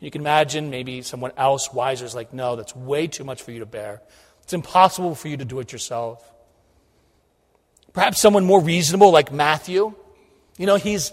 You 0.00 0.10
can 0.10 0.22
imagine 0.22 0.70
maybe 0.70 1.02
someone 1.02 1.32
else 1.36 1.72
wiser 1.72 2.06
is 2.06 2.14
like, 2.14 2.32
no, 2.32 2.56
that's 2.56 2.74
way 2.74 3.06
too 3.06 3.22
much 3.22 3.42
for 3.42 3.52
you 3.52 3.60
to 3.60 3.66
bear. 3.66 4.00
It's 4.42 4.54
impossible 4.54 5.14
for 5.14 5.28
you 5.28 5.36
to 5.36 5.44
do 5.44 5.60
it 5.60 5.72
yourself. 5.72 6.28
Perhaps 7.92 8.20
someone 8.20 8.44
more 8.46 8.60
reasonable 8.60 9.10
like 9.10 9.30
Matthew. 9.30 9.94
You 10.56 10.66
know, 10.66 10.76
he's 10.76 11.12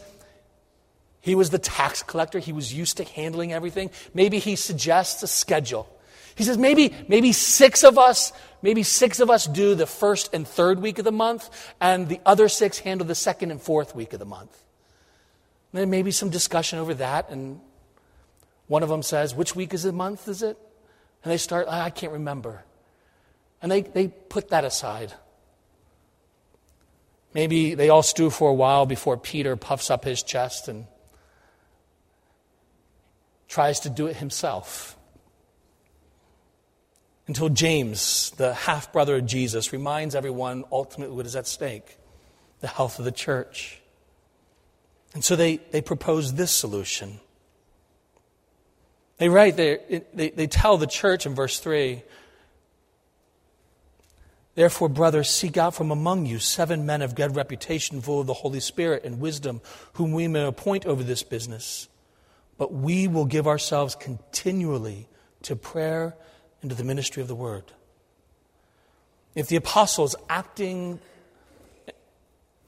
he 1.20 1.36
was 1.36 1.50
the 1.50 1.60
tax 1.60 2.04
collector. 2.04 2.40
He 2.40 2.54
was 2.54 2.74
used 2.74 2.98
to 2.98 3.04
handling 3.04 3.52
everything. 3.52 3.90
Maybe 4.14 4.40
he 4.40 4.56
suggests 4.56 5.22
a 5.24 5.28
schedule. 5.28 5.90
He 6.36 6.44
says 6.44 6.58
maybe 6.58 6.94
maybe 7.08 7.34
six 7.34 7.84
of 7.84 7.98
us, 7.98 8.32
maybe 8.62 8.84
six 8.84 9.20
of 9.20 9.30
us 9.30 9.46
do 9.48 9.76
the 9.76 9.88
first 9.88 10.34
and 10.34 10.48
third 10.48 10.80
week 10.80 11.00
of 11.00 11.06
the 11.06 11.12
month, 11.12 11.50
and 11.82 12.08
the 12.08 12.22
other 12.26 12.48
six 12.48 12.80
handle 12.80 13.06
the 13.06 13.16
second 13.16 13.52
and 13.52 13.62
fourth 13.62 13.96
week 13.96 14.14
of 14.14 14.20
the 14.20 14.26
month. 14.26 14.64
And 15.74 15.82
then 15.82 15.90
maybe 15.90 16.12
some 16.12 16.30
discussion 16.30 16.80
over 16.80 16.94
that, 16.94 17.30
and 17.30 17.60
one 18.68 18.84
of 18.84 18.90
them 18.90 19.04
says, 19.04 19.34
Which 19.34 19.56
week 19.56 19.74
is 19.74 19.84
the 19.84 19.92
month 19.92 20.28
is 20.28 20.42
it? 20.42 20.58
And 21.24 21.32
they 21.32 21.38
start, 21.38 21.68
I 21.68 21.90
can't 21.90 22.14
remember. 22.14 22.64
And 23.62 23.72
they, 23.72 23.82
they 23.82 24.08
put 24.08 24.50
that 24.50 24.64
aside. 24.64 25.14
Maybe 27.34 27.76
they 27.76 27.90
all 27.90 28.04
stew 28.04 28.30
for 28.30 28.50
a 28.50 28.54
while 28.54 28.86
before 28.86 29.18
Peter 29.18 29.56
puffs 29.56 29.90
up 29.90 30.06
his 30.06 30.24
chest 30.24 30.68
and 30.68 30.86
tries 33.48 33.82
to 33.82 33.90
do 33.90 34.08
it 34.08 34.18
himself. 34.18 34.98
Until 37.28 37.50
James, 37.50 38.32
the 38.38 38.54
half 38.54 38.94
brother 38.94 39.18
of 39.18 39.26
Jesus, 39.26 39.74
reminds 39.74 40.16
everyone 40.16 40.64
ultimately 40.72 41.16
what 41.16 41.26
is 41.26 41.36
at 41.36 41.48
stake 41.48 41.98
the 42.60 42.68
health 42.68 42.98
of 43.00 43.06
the 43.06 43.12
church. 43.12 43.80
And 45.14 45.24
so 45.24 45.36
they, 45.36 45.58
they 45.72 45.82
propose 45.82 46.34
this 46.34 46.52
solution. 46.52 47.20
They 49.18 49.30
write, 49.30 49.58
they, 49.58 50.04
they, 50.14 50.30
they 50.30 50.48
tell 50.48 50.78
the 50.78 50.88
church 50.88 51.26
in 51.26 51.36
verse 51.36 51.60
3 51.60 52.04
Therefore, 54.58 54.90
brothers, 54.90 55.30
seek 55.30 55.56
out 55.56 55.76
from 55.76 55.92
among 55.92 56.26
you 56.26 56.40
seven 56.40 56.88
men 56.88 57.04
of 57.04 57.14
good 57.14 57.36
reputation, 57.36 58.02
full 58.02 58.22
of 58.22 58.26
the 58.26 58.34
Holy 58.34 58.60
Spirit 58.60 59.04
and 59.04 59.20
wisdom, 59.20 59.62
whom 59.94 60.14
we 60.14 60.28
may 60.28 60.48
appoint 60.48 60.88
over 60.88 61.04
this 61.04 61.22
business. 61.22 61.88
But 62.58 62.74
we 62.74 63.08
will 63.08 63.26
give 63.26 63.46
ourselves 63.46 63.94
continually 63.94 65.08
to 65.44 65.56
prayer 65.56 66.16
and 66.64 66.72
to 66.72 66.76
the 66.76 66.84
ministry 66.84 67.22
of 67.22 67.28
the 67.28 67.36
word. 67.36 67.66
If 69.36 69.48
the 69.48 69.58
apostles, 69.58 70.16
acting 70.28 71.00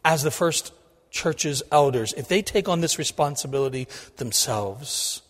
as 0.05 0.21
the 0.21 0.29
first 0.29 0.71
church's 1.09 1.63
elders, 1.71 2.13
if 2.13 2.27
they 2.27 2.43
take 2.43 2.69
on 2.69 2.81
this 2.81 2.99
responsibility 2.99 3.87
themselves, 4.17 5.23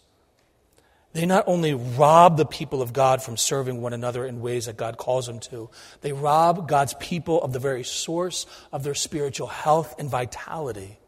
they 1.13 1.25
not 1.25 1.45
only 1.47 1.73
rob 1.73 2.37
the 2.37 2.45
people 2.45 2.81
of 2.81 2.93
God 2.93 3.23
from 3.23 3.35
serving 3.35 3.81
one 3.81 3.93
another 3.93 4.25
in 4.25 4.41
ways 4.41 4.67
that 4.67 4.77
God 4.77 4.97
calls 4.97 5.25
them 5.25 5.39
to, 5.39 5.69
they 6.01 6.13
rob 6.13 6.67
God's 6.67 6.93
people 6.99 7.41
of 7.41 7.51
the 7.51 7.59
very 7.59 7.83
source 7.83 8.45
of 8.71 8.83
their 8.83 8.93
spiritual 8.93 9.47
health 9.47 9.95
and 9.97 10.09
vitality. 10.09 10.99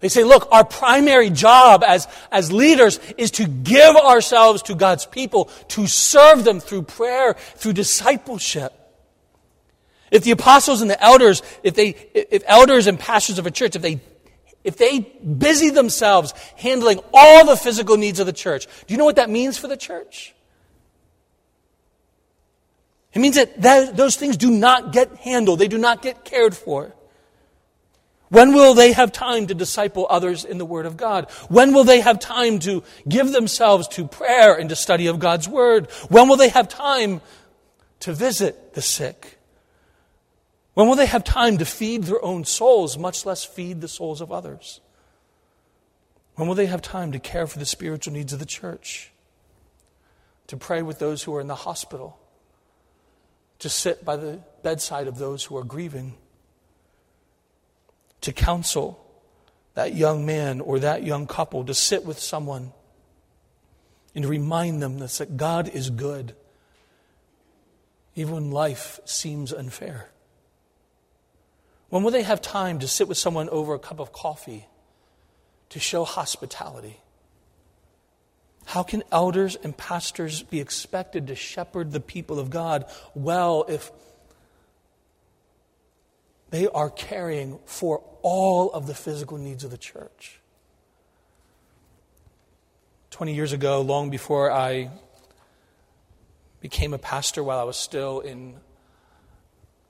They 0.00 0.08
say, 0.08 0.24
look, 0.24 0.48
our 0.50 0.64
primary 0.64 1.30
job 1.30 1.84
as, 1.86 2.08
as 2.30 2.52
leaders 2.52 2.98
is 3.16 3.30
to 3.32 3.46
give 3.46 3.96
ourselves 3.96 4.62
to 4.64 4.74
God's 4.74 5.06
people, 5.06 5.48
to 5.68 5.86
serve 5.86 6.44
them 6.44 6.60
through 6.60 6.82
prayer, 6.82 7.34
through 7.34 7.72
discipleship. 7.74 8.72
If 10.10 10.24
the 10.24 10.32
apostles 10.32 10.82
and 10.82 10.90
the 10.90 11.02
elders, 11.02 11.40
if 11.62 11.74
they, 11.74 11.88
if 12.12 12.42
elders 12.46 12.86
and 12.86 12.98
pastors 12.98 13.38
of 13.38 13.46
a 13.46 13.50
church, 13.50 13.76
if 13.76 13.82
they 13.82 14.00
if 14.64 14.78
they 14.78 15.00
busy 15.00 15.70
themselves 15.70 16.32
handling 16.56 16.98
all 17.12 17.44
the 17.44 17.56
physical 17.56 17.96
needs 17.96 18.18
of 18.18 18.26
the 18.26 18.32
church, 18.32 18.66
do 18.86 18.94
you 18.94 18.98
know 18.98 19.04
what 19.04 19.16
that 19.16 19.30
means 19.30 19.58
for 19.58 19.68
the 19.68 19.76
church? 19.76 20.34
It 23.12 23.20
means 23.20 23.36
that, 23.36 23.96
those 23.96 24.16
things 24.16 24.36
do 24.36 24.50
not 24.50 24.92
get 24.92 25.14
handled, 25.16 25.60
they 25.60 25.68
do 25.68 25.78
not 25.78 26.02
get 26.02 26.24
cared 26.24 26.56
for. 26.56 26.92
When 28.30 28.52
will 28.52 28.74
they 28.74 28.92
have 28.92 29.12
time 29.12 29.46
to 29.46 29.54
disciple 29.54 30.08
others 30.10 30.44
in 30.44 30.58
the 30.58 30.64
Word 30.64 30.86
of 30.86 30.96
God? 30.96 31.30
When 31.48 31.72
will 31.72 31.84
they 31.84 32.00
have 32.00 32.18
time 32.18 32.58
to 32.60 32.82
give 33.08 33.30
themselves 33.30 33.86
to 33.88 34.08
prayer 34.08 34.54
and 34.54 34.68
to 34.70 34.76
study 34.76 35.06
of 35.06 35.20
God's 35.20 35.48
Word? 35.48 35.88
When 36.08 36.28
will 36.28 36.36
they 36.36 36.48
have 36.48 36.68
time 36.68 37.20
to 38.00 38.12
visit 38.12 38.74
the 38.74 38.82
sick? 38.82 39.33
When 40.74 40.88
will 40.88 40.96
they 40.96 41.06
have 41.06 41.22
time 41.22 41.58
to 41.58 41.64
feed 41.64 42.04
their 42.04 42.22
own 42.24 42.44
souls, 42.44 42.98
much 42.98 43.24
less 43.24 43.44
feed 43.44 43.80
the 43.80 43.88
souls 43.88 44.20
of 44.20 44.32
others? 44.32 44.80
When 46.34 46.48
will 46.48 46.56
they 46.56 46.66
have 46.66 46.82
time 46.82 47.12
to 47.12 47.20
care 47.20 47.46
for 47.46 47.60
the 47.60 47.66
spiritual 47.66 48.12
needs 48.12 48.32
of 48.32 48.40
the 48.40 48.44
church? 48.44 49.12
To 50.48 50.56
pray 50.56 50.82
with 50.82 50.98
those 50.98 51.22
who 51.22 51.34
are 51.34 51.40
in 51.40 51.46
the 51.46 51.54
hospital? 51.54 52.18
To 53.60 53.68
sit 53.68 54.04
by 54.04 54.16
the 54.16 54.40
bedside 54.64 55.06
of 55.06 55.18
those 55.18 55.44
who 55.44 55.56
are 55.56 55.62
grieving? 55.62 56.16
To 58.22 58.32
counsel 58.32 59.00
that 59.74 59.94
young 59.94 60.26
man 60.26 60.60
or 60.60 60.80
that 60.80 61.04
young 61.04 61.28
couple, 61.28 61.64
to 61.64 61.74
sit 61.74 62.04
with 62.04 62.18
someone 62.18 62.72
and 64.14 64.22
to 64.22 64.28
remind 64.28 64.82
them 64.82 64.98
that 64.98 65.36
God 65.36 65.68
is 65.68 65.90
good, 65.90 66.34
even 68.16 68.34
when 68.34 68.50
life 68.50 68.98
seems 69.04 69.52
unfair? 69.52 70.10
When 71.88 72.02
will 72.02 72.10
they 72.10 72.22
have 72.22 72.40
time 72.40 72.80
to 72.80 72.88
sit 72.88 73.08
with 73.08 73.18
someone 73.18 73.48
over 73.50 73.74
a 73.74 73.78
cup 73.78 74.00
of 74.00 74.12
coffee 74.12 74.66
to 75.70 75.78
show 75.78 76.04
hospitality? 76.04 77.00
How 78.64 78.82
can 78.82 79.02
elders 79.12 79.56
and 79.56 79.76
pastors 79.76 80.42
be 80.42 80.60
expected 80.60 81.26
to 81.26 81.34
shepherd 81.34 81.92
the 81.92 82.00
people 82.00 82.38
of 82.38 82.50
God 82.50 82.86
well 83.14 83.64
if 83.68 83.92
they 86.50 86.66
are 86.68 86.90
caring 86.90 87.58
for 87.66 88.02
all 88.22 88.72
of 88.72 88.86
the 88.86 88.94
physical 88.94 89.36
needs 89.36 89.64
of 89.64 89.70
the 89.70 89.78
church? 89.78 90.40
20 93.10 93.34
years 93.34 93.52
ago, 93.52 93.80
long 93.80 94.10
before 94.10 94.50
I 94.50 94.90
became 96.60 96.94
a 96.94 96.98
pastor 96.98 97.44
while 97.44 97.60
I 97.60 97.64
was 97.64 97.76
still 97.76 98.20
in 98.20 98.56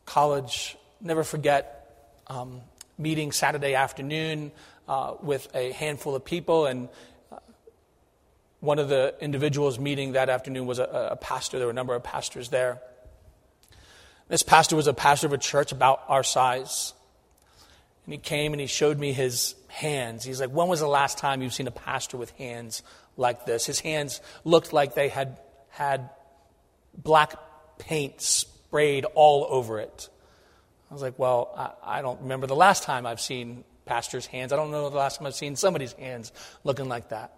college, 0.04 0.76
never 1.00 1.22
forget 1.22 1.83
um, 2.26 2.60
meeting 2.98 3.32
Saturday 3.32 3.74
afternoon 3.74 4.52
uh, 4.88 5.14
with 5.22 5.48
a 5.54 5.72
handful 5.72 6.14
of 6.14 6.24
people, 6.24 6.66
and 6.66 6.88
uh, 7.32 7.38
one 8.60 8.78
of 8.78 8.88
the 8.88 9.14
individuals 9.20 9.78
meeting 9.78 10.12
that 10.12 10.28
afternoon 10.28 10.66
was 10.66 10.78
a, 10.78 11.08
a 11.12 11.16
pastor. 11.16 11.58
There 11.58 11.66
were 11.66 11.72
a 11.72 11.74
number 11.74 11.94
of 11.94 12.02
pastors 12.02 12.48
there. 12.48 12.80
This 14.28 14.42
pastor 14.42 14.76
was 14.76 14.86
a 14.86 14.94
pastor 14.94 15.26
of 15.26 15.32
a 15.32 15.38
church 15.38 15.72
about 15.72 16.02
our 16.08 16.22
size. 16.22 16.94
And 18.06 18.12
he 18.12 18.18
came 18.18 18.52
and 18.52 18.60
he 18.60 18.66
showed 18.66 18.98
me 18.98 19.12
his 19.12 19.54
hands. 19.68 20.24
He's 20.24 20.40
like, 20.40 20.50
When 20.50 20.68
was 20.68 20.80
the 20.80 20.88
last 20.88 21.18
time 21.18 21.42
you've 21.42 21.54
seen 21.54 21.66
a 21.66 21.72
pastor 21.72 22.16
with 22.16 22.30
hands 22.32 22.82
like 23.16 23.46
this? 23.46 23.66
His 23.66 23.80
hands 23.80 24.20
looked 24.44 24.72
like 24.72 24.94
they 24.94 25.08
had 25.08 25.38
had 25.70 26.10
black 26.96 27.34
paint 27.78 28.20
sprayed 28.20 29.04
all 29.14 29.46
over 29.48 29.80
it. 29.80 30.08
I 30.94 30.96
was 30.96 31.02
like, 31.02 31.18
Well, 31.18 31.52
I, 31.56 31.98
I 31.98 32.02
don't 32.02 32.20
remember 32.20 32.46
the 32.46 32.54
last 32.54 32.84
time 32.84 33.04
I've 33.04 33.20
seen 33.20 33.64
pastor's 33.84 34.26
hands. 34.26 34.52
I 34.52 34.56
don't 34.56 34.70
know 34.70 34.88
the 34.88 34.96
last 34.96 35.18
time 35.18 35.26
I've 35.26 35.34
seen 35.34 35.56
somebody's 35.56 35.92
hands 35.92 36.30
looking 36.62 36.88
like 36.88 37.08
that. 37.08 37.32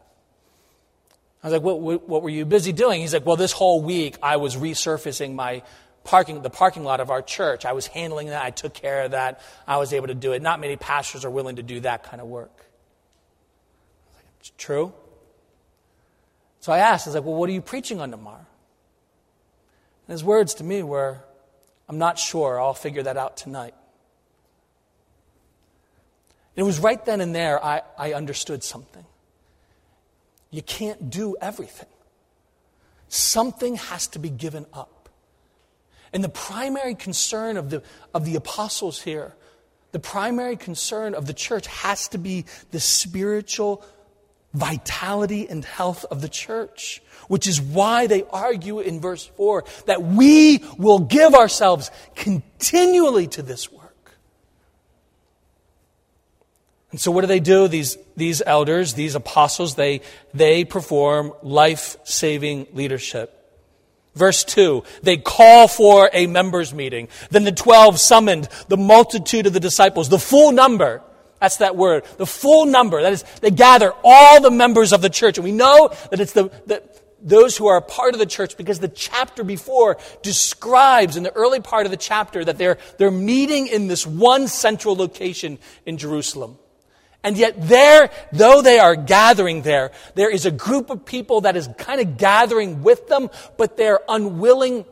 I 1.42 1.47
was 1.47 1.55
like, 1.55 1.62
what, 1.62 1.81
what, 1.81 2.07
what, 2.07 2.23
were 2.23 2.29
you 2.29 2.45
busy 2.45 2.73
doing? 2.73 3.01
He's 3.01 3.14
like, 3.14 3.25
well, 3.25 3.37
this 3.37 3.53
whole 3.53 3.81
week 3.81 4.19
I 4.23 4.37
was 4.37 4.57
resurfacing 4.57 5.35
my 5.35 5.62
parking, 6.05 6.42
the 6.42 6.51
parking 6.51 6.85
lot 6.85 7.01
of 7.01 7.11
our 7.11 7.23
church. 7.23 7.64
I 7.64 7.73
was 7.73 7.87
handling 7.87 8.29
that. 8.29 8.45
I 8.45 8.51
took 8.51 8.75
care 8.75 9.05
of 9.05 9.12
that. 9.12 9.40
I 9.66 9.79
was 9.79 9.95
able 9.95 10.09
to 10.09 10.14
do 10.14 10.33
it. 10.33 10.42
Not 10.42 10.61
many 10.61 10.77
pastors 10.77 11.25
are 11.25 11.31
willing 11.31 11.57
to 11.57 11.62
do 11.62 11.81
that 11.81 12.03
kind 12.03 12.21
of 12.21 12.29
work. 12.29 12.55
Like, 14.14 14.25
it's 14.40 14.53
true. 14.59 14.92
So 16.61 16.75
I 16.75 16.79
asked, 16.81 17.07
I 17.07 17.11
was 17.11 17.14
like, 17.14 17.25
well, 17.25 17.37
what 17.37 17.49
are 17.49 17.55
you 17.55 17.62
preaching 17.62 18.01
on 18.01 18.11
tomorrow? 18.11 18.47
And 20.07 20.12
his 20.12 20.23
words 20.23 20.53
to 20.55 20.64
me 20.64 20.83
were, 20.83 21.21
I'm 21.88 21.99
not 21.99 22.18
sure. 22.18 22.61
I'll 22.61 22.75
figure 22.75 23.03
that 23.03 23.16
out 23.16 23.37
tonight. 23.37 23.75
It 26.57 26.62
was 26.62 26.79
right 26.79 27.05
then 27.05 27.20
and 27.20 27.35
there 27.35 27.62
I, 27.62 27.83
I 27.99 28.14
understood 28.14 28.64
something. 28.64 29.05
You 30.51 30.62
can't 30.62 31.11
do 31.11 31.37
everything, 31.40 31.88
something 33.09 33.77
has 33.77 34.07
to 34.09 34.18
be 34.18 34.31
given 34.31 34.66
up. 34.72 35.09
And 36.12 36.25
the 36.25 36.31
primary 36.31 36.94
concern 36.94 37.57
of 37.57 37.68
the, 37.68 37.83
of 38.14 38.25
the 38.25 38.37
apostles 38.37 39.03
here, 39.03 39.35
the 39.92 39.99
primary 39.99 40.57
concern 40.57 41.14
of 41.14 41.27
the 41.27 41.35
church 41.35 41.66
has 41.66 42.09
to 42.09 42.18
be 42.18 42.46
the 42.70 42.81
spiritual 42.81 43.85
vitality 44.57 45.47
and 45.49 45.64
health 45.64 46.05
of 46.11 46.23
the 46.23 46.29
church, 46.29 47.03
which 47.29 47.47
is 47.47 47.61
why 47.61 48.07
they 48.07 48.25
argue 48.31 48.81
in 48.81 49.01
verse 49.01 49.27
4 49.37 49.64
that 49.87 50.03
we 50.03 50.64
will 50.79 51.01
give 51.01 51.35
ourselves 51.35 51.90
continually 52.14 53.27
to 53.29 53.42
this 53.42 53.71
work. 53.71 53.83
And 56.90 57.01
so, 57.01 57.11
what 57.11 57.21
do 57.21 57.27
they 57.27 57.40
do? 57.40 57.69
These, 57.69 57.99
these 58.16 58.40
elders, 58.47 58.95
these 58.95 59.14
apostles, 59.14 59.75
they, 59.75 60.01
they 60.33 60.64
perform 60.64 61.33
life 61.42 61.97
saving 62.05 62.69
leadership. 62.73 63.33
Verse 64.14 64.45
2, 64.45 64.83
they 65.03 65.19
call 65.19 65.69
for 65.69 66.09
a 66.14 66.27
members' 66.27 66.73
meeting. 66.73 67.09
Then 67.31 67.45
the 67.45 67.53
12 67.53 68.01
summoned 68.01 68.49
the 68.69 68.79
multitude 68.79 69.47
of 69.47 69.53
the 69.53 69.61
disciples, 69.61 70.09
the 70.09 70.19
full 70.19 70.53
number. 70.53 71.03
That's 71.40 71.59
that 71.59 71.77
word. 71.77 72.05
The 72.16 72.27
full 72.27 72.66
number. 72.66 73.03
That 73.03 73.12
is, 73.12 73.25
they 73.40 73.51
gather 73.51 73.92
all 74.03 74.40
the 74.40 74.51
members 74.51 74.92
of 74.92 75.03
the 75.03 75.11
church. 75.11 75.38
And 75.38 75.44
we 75.44 75.53
know 75.53 75.90
that 76.11 76.20
it's 76.20 76.33
the, 76.33 76.51
the, 76.66 76.83
those 77.20 77.57
who 77.57 77.66
are 77.66 77.77
a 77.77 77.83
part 77.83 78.14
of 78.14 78.20
the 78.20 78.27
church 78.27 78.57
because 78.57 78.79
the 78.79 78.88
chapter 78.88 79.44
before 79.44 79.99
describes 80.22 81.16
in 81.16 81.22
the 81.22 81.33
early 81.33 81.61
part 81.61 81.87
of 81.87 81.90
the 81.90 81.96
chapter 81.96 82.44
that 82.44 82.59
they're, 82.59 82.79
they're 82.99 83.11
meeting 83.11 83.66
in 83.66 83.88
this 83.88 84.07
one 84.07 84.49
central 84.49 84.96
location 84.96 85.59
in 85.85 85.99
Jerusalem. 85.99 86.59
And 87.22 87.37
yet, 87.37 87.57
there, 87.68 88.11
though 88.31 88.62
they 88.62 88.79
are 88.79 88.94
gathering 88.94 89.62
there, 89.62 89.90
there 90.14 90.31
is 90.31 90.46
a 90.46 90.51
group 90.53 90.90
of 90.90 91.05
people 91.05 91.40
that 91.40 91.57
is 91.57 91.68
kind 91.77 92.01
of 92.01 92.18
gathering 92.18 92.85
with 92.85 93.09
them, 93.09 93.31
but 93.57 93.77
they're 93.77 93.99
unwilling, 94.09 94.85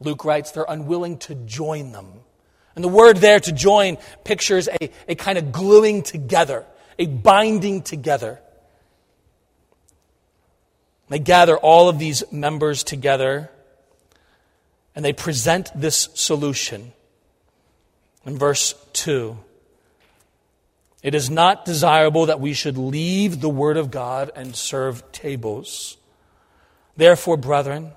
Luke 0.00 0.24
writes, 0.24 0.52
they're 0.52 0.64
unwilling 0.66 1.18
to 1.18 1.34
join 1.34 1.92
them. 1.92 2.19
And 2.80 2.84
the 2.86 2.88
word 2.88 3.18
there 3.18 3.38
to 3.38 3.52
join 3.52 3.98
pictures 4.24 4.66
a, 4.66 4.88
a 5.06 5.14
kind 5.14 5.36
of 5.36 5.52
gluing 5.52 6.02
together, 6.02 6.64
a 6.98 7.04
binding 7.04 7.82
together. 7.82 8.40
They 11.10 11.18
gather 11.18 11.58
all 11.58 11.90
of 11.90 11.98
these 11.98 12.24
members 12.32 12.82
together 12.82 13.50
and 14.96 15.04
they 15.04 15.12
present 15.12 15.70
this 15.74 16.08
solution. 16.14 16.94
In 18.24 18.38
verse 18.38 18.74
2, 18.94 19.36
it 21.02 21.14
is 21.14 21.28
not 21.28 21.66
desirable 21.66 22.24
that 22.24 22.40
we 22.40 22.54
should 22.54 22.78
leave 22.78 23.42
the 23.42 23.50
Word 23.50 23.76
of 23.76 23.90
God 23.90 24.30
and 24.34 24.56
serve 24.56 25.12
tables. 25.12 25.98
Therefore, 26.96 27.36
brethren, 27.36 27.92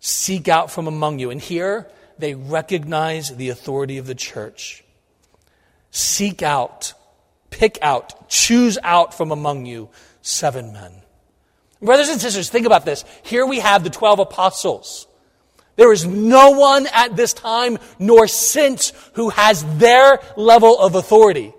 seek 0.00 0.48
out 0.48 0.68
from 0.68 0.88
among 0.88 1.20
you. 1.20 1.30
And 1.30 1.40
here 1.40 1.86
they 2.22 2.34
recognize 2.34 3.34
the 3.34 3.48
authority 3.48 3.98
of 3.98 4.06
the 4.06 4.14
church. 4.14 4.84
Seek 5.90 6.40
out, 6.40 6.94
pick 7.50 7.78
out, 7.82 8.28
choose 8.28 8.78
out 8.84 9.12
from 9.12 9.32
among 9.32 9.66
you 9.66 9.88
seven 10.20 10.72
men. 10.72 10.92
Brothers 11.82 12.10
and 12.10 12.20
sisters, 12.20 12.48
think 12.48 12.64
about 12.64 12.84
this. 12.84 13.04
Here 13.24 13.44
we 13.44 13.58
have 13.58 13.82
the 13.82 13.90
12 13.90 14.20
apostles. 14.20 15.08
There 15.74 15.92
is 15.92 16.06
no 16.06 16.52
one 16.52 16.86
at 16.94 17.16
this 17.16 17.32
time 17.32 17.78
nor 17.98 18.28
since 18.28 18.92
who 19.14 19.30
has 19.30 19.64
their 19.78 20.20
level 20.36 20.78
of 20.78 20.94
authority. 20.94 21.52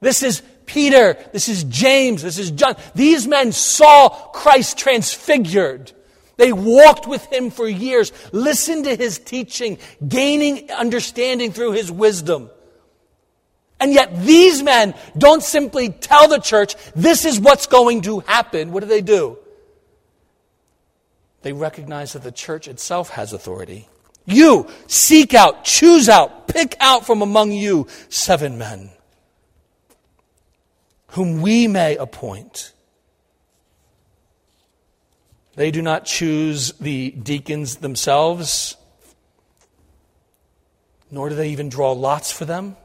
This 0.00 0.24
is 0.24 0.42
Peter. 0.66 1.16
This 1.32 1.48
is 1.48 1.62
James. 1.62 2.24
This 2.24 2.38
is 2.38 2.50
John. 2.50 2.74
These 2.96 3.28
men 3.28 3.52
saw 3.52 4.08
Christ 4.08 4.78
transfigured. 4.78 5.92
They 6.36 6.52
walked 6.52 7.06
with 7.06 7.24
him 7.32 7.50
for 7.50 7.68
years, 7.68 8.12
listened 8.32 8.84
to 8.84 8.96
his 8.96 9.18
teaching, 9.18 9.78
gaining 10.06 10.70
understanding 10.70 11.52
through 11.52 11.72
his 11.72 11.90
wisdom. 11.90 12.50
And 13.80 13.92
yet 13.92 14.24
these 14.24 14.62
men 14.62 14.94
don't 15.16 15.42
simply 15.42 15.90
tell 15.90 16.28
the 16.28 16.38
church, 16.38 16.76
this 16.94 17.24
is 17.24 17.38
what's 17.38 17.66
going 17.66 18.02
to 18.02 18.20
happen. 18.20 18.72
What 18.72 18.80
do 18.80 18.86
they 18.88 19.02
do? 19.02 19.38
They 21.42 21.52
recognize 21.52 22.14
that 22.14 22.22
the 22.22 22.32
church 22.32 22.68
itself 22.68 23.10
has 23.10 23.32
authority. 23.32 23.88
You 24.24 24.68
seek 24.86 25.34
out, 25.34 25.64
choose 25.64 26.08
out, 26.08 26.48
pick 26.48 26.76
out 26.80 27.04
from 27.04 27.20
among 27.20 27.52
you 27.52 27.86
seven 28.08 28.56
men 28.56 28.90
whom 31.14 31.42
we 31.42 31.68
may 31.68 31.96
appoint. 31.96 32.72
They 35.56 35.70
do 35.70 35.82
not 35.82 36.04
choose 36.04 36.72
the 36.72 37.10
deacons 37.12 37.76
themselves, 37.76 38.76
nor 41.10 41.28
do 41.28 41.34
they 41.34 41.50
even 41.50 41.68
draw 41.68 41.92
lots 41.92 42.32
for 42.32 42.44
them. 42.44 42.76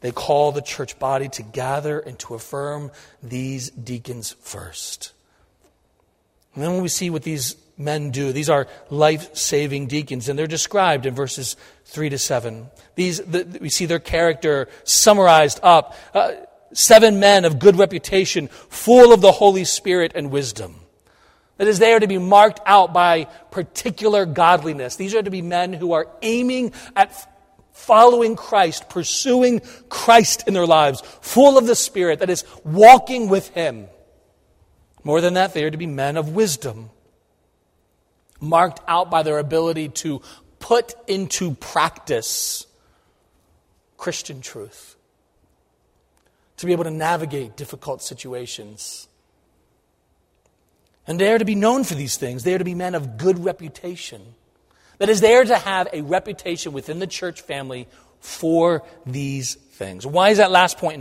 They 0.00 0.12
call 0.12 0.52
the 0.52 0.62
church 0.62 0.98
body 0.98 1.28
to 1.30 1.42
gather 1.42 1.98
and 1.98 2.18
to 2.20 2.34
affirm 2.34 2.90
these 3.22 3.70
deacons 3.70 4.36
first. 4.40 5.12
And 6.54 6.62
then 6.62 6.72
when 6.74 6.82
we 6.82 6.88
see 6.88 7.10
what 7.10 7.22
these 7.22 7.56
men 7.76 8.10
do, 8.10 8.32
these 8.32 8.48
are 8.48 8.68
life 8.90 9.34
saving 9.36 9.88
deacons, 9.88 10.28
and 10.28 10.38
they're 10.38 10.46
described 10.46 11.06
in 11.06 11.14
verses 11.14 11.56
3 11.86 12.10
to 12.10 12.18
7. 12.18 12.68
These, 12.94 13.20
the, 13.20 13.58
we 13.60 13.68
see 13.68 13.86
their 13.86 13.98
character 13.98 14.68
summarized 14.84 15.60
up. 15.62 15.96
Uh, 16.14 16.32
seven 16.72 17.18
men 17.20 17.44
of 17.44 17.58
good 17.58 17.76
reputation, 17.76 18.48
full 18.48 19.12
of 19.12 19.20
the 19.20 19.32
Holy 19.32 19.64
Spirit 19.64 20.12
and 20.14 20.30
wisdom. 20.30 20.83
That 21.56 21.68
is, 21.68 21.78
they 21.78 21.92
are 21.92 22.00
to 22.00 22.08
be 22.08 22.18
marked 22.18 22.60
out 22.66 22.92
by 22.92 23.24
particular 23.50 24.26
godliness. 24.26 24.96
These 24.96 25.14
are 25.14 25.22
to 25.22 25.30
be 25.30 25.42
men 25.42 25.72
who 25.72 25.92
are 25.92 26.08
aiming 26.20 26.72
at 26.96 27.14
following 27.72 28.34
Christ, 28.36 28.88
pursuing 28.88 29.60
Christ 29.88 30.44
in 30.46 30.54
their 30.54 30.66
lives, 30.66 31.02
full 31.20 31.58
of 31.58 31.66
the 31.66 31.74
Spirit, 31.74 32.20
that 32.20 32.30
is, 32.30 32.44
walking 32.64 33.28
with 33.28 33.48
Him. 33.48 33.86
More 35.04 35.20
than 35.20 35.34
that, 35.34 35.54
they 35.54 35.64
are 35.64 35.70
to 35.70 35.76
be 35.76 35.86
men 35.86 36.16
of 36.16 36.34
wisdom, 36.34 36.90
marked 38.40 38.80
out 38.88 39.10
by 39.10 39.22
their 39.22 39.38
ability 39.38 39.90
to 39.90 40.22
put 40.58 40.94
into 41.06 41.54
practice 41.54 42.66
Christian 43.96 44.40
truth, 44.40 44.96
to 46.56 46.66
be 46.66 46.72
able 46.72 46.84
to 46.84 46.90
navigate 46.90 47.56
difficult 47.56 48.02
situations. 48.02 49.08
And 51.06 51.20
they 51.20 51.32
are 51.32 51.38
to 51.38 51.44
be 51.44 51.54
known 51.54 51.84
for 51.84 51.94
these 51.94 52.16
things. 52.16 52.44
They 52.44 52.54
are 52.54 52.58
to 52.58 52.64
be 52.64 52.74
men 52.74 52.94
of 52.94 53.18
good 53.18 53.44
reputation. 53.44 54.22
That 54.98 55.08
is, 55.08 55.20
they 55.20 55.34
are 55.34 55.44
to 55.44 55.58
have 55.58 55.88
a 55.92 56.02
reputation 56.02 56.72
within 56.72 56.98
the 56.98 57.06
church 57.06 57.42
family 57.42 57.88
for 58.20 58.82
these 59.04 59.54
things. 59.54 60.06
Why 60.06 60.30
is 60.30 60.38
that 60.38 60.50
last 60.50 60.78
point 60.78 60.96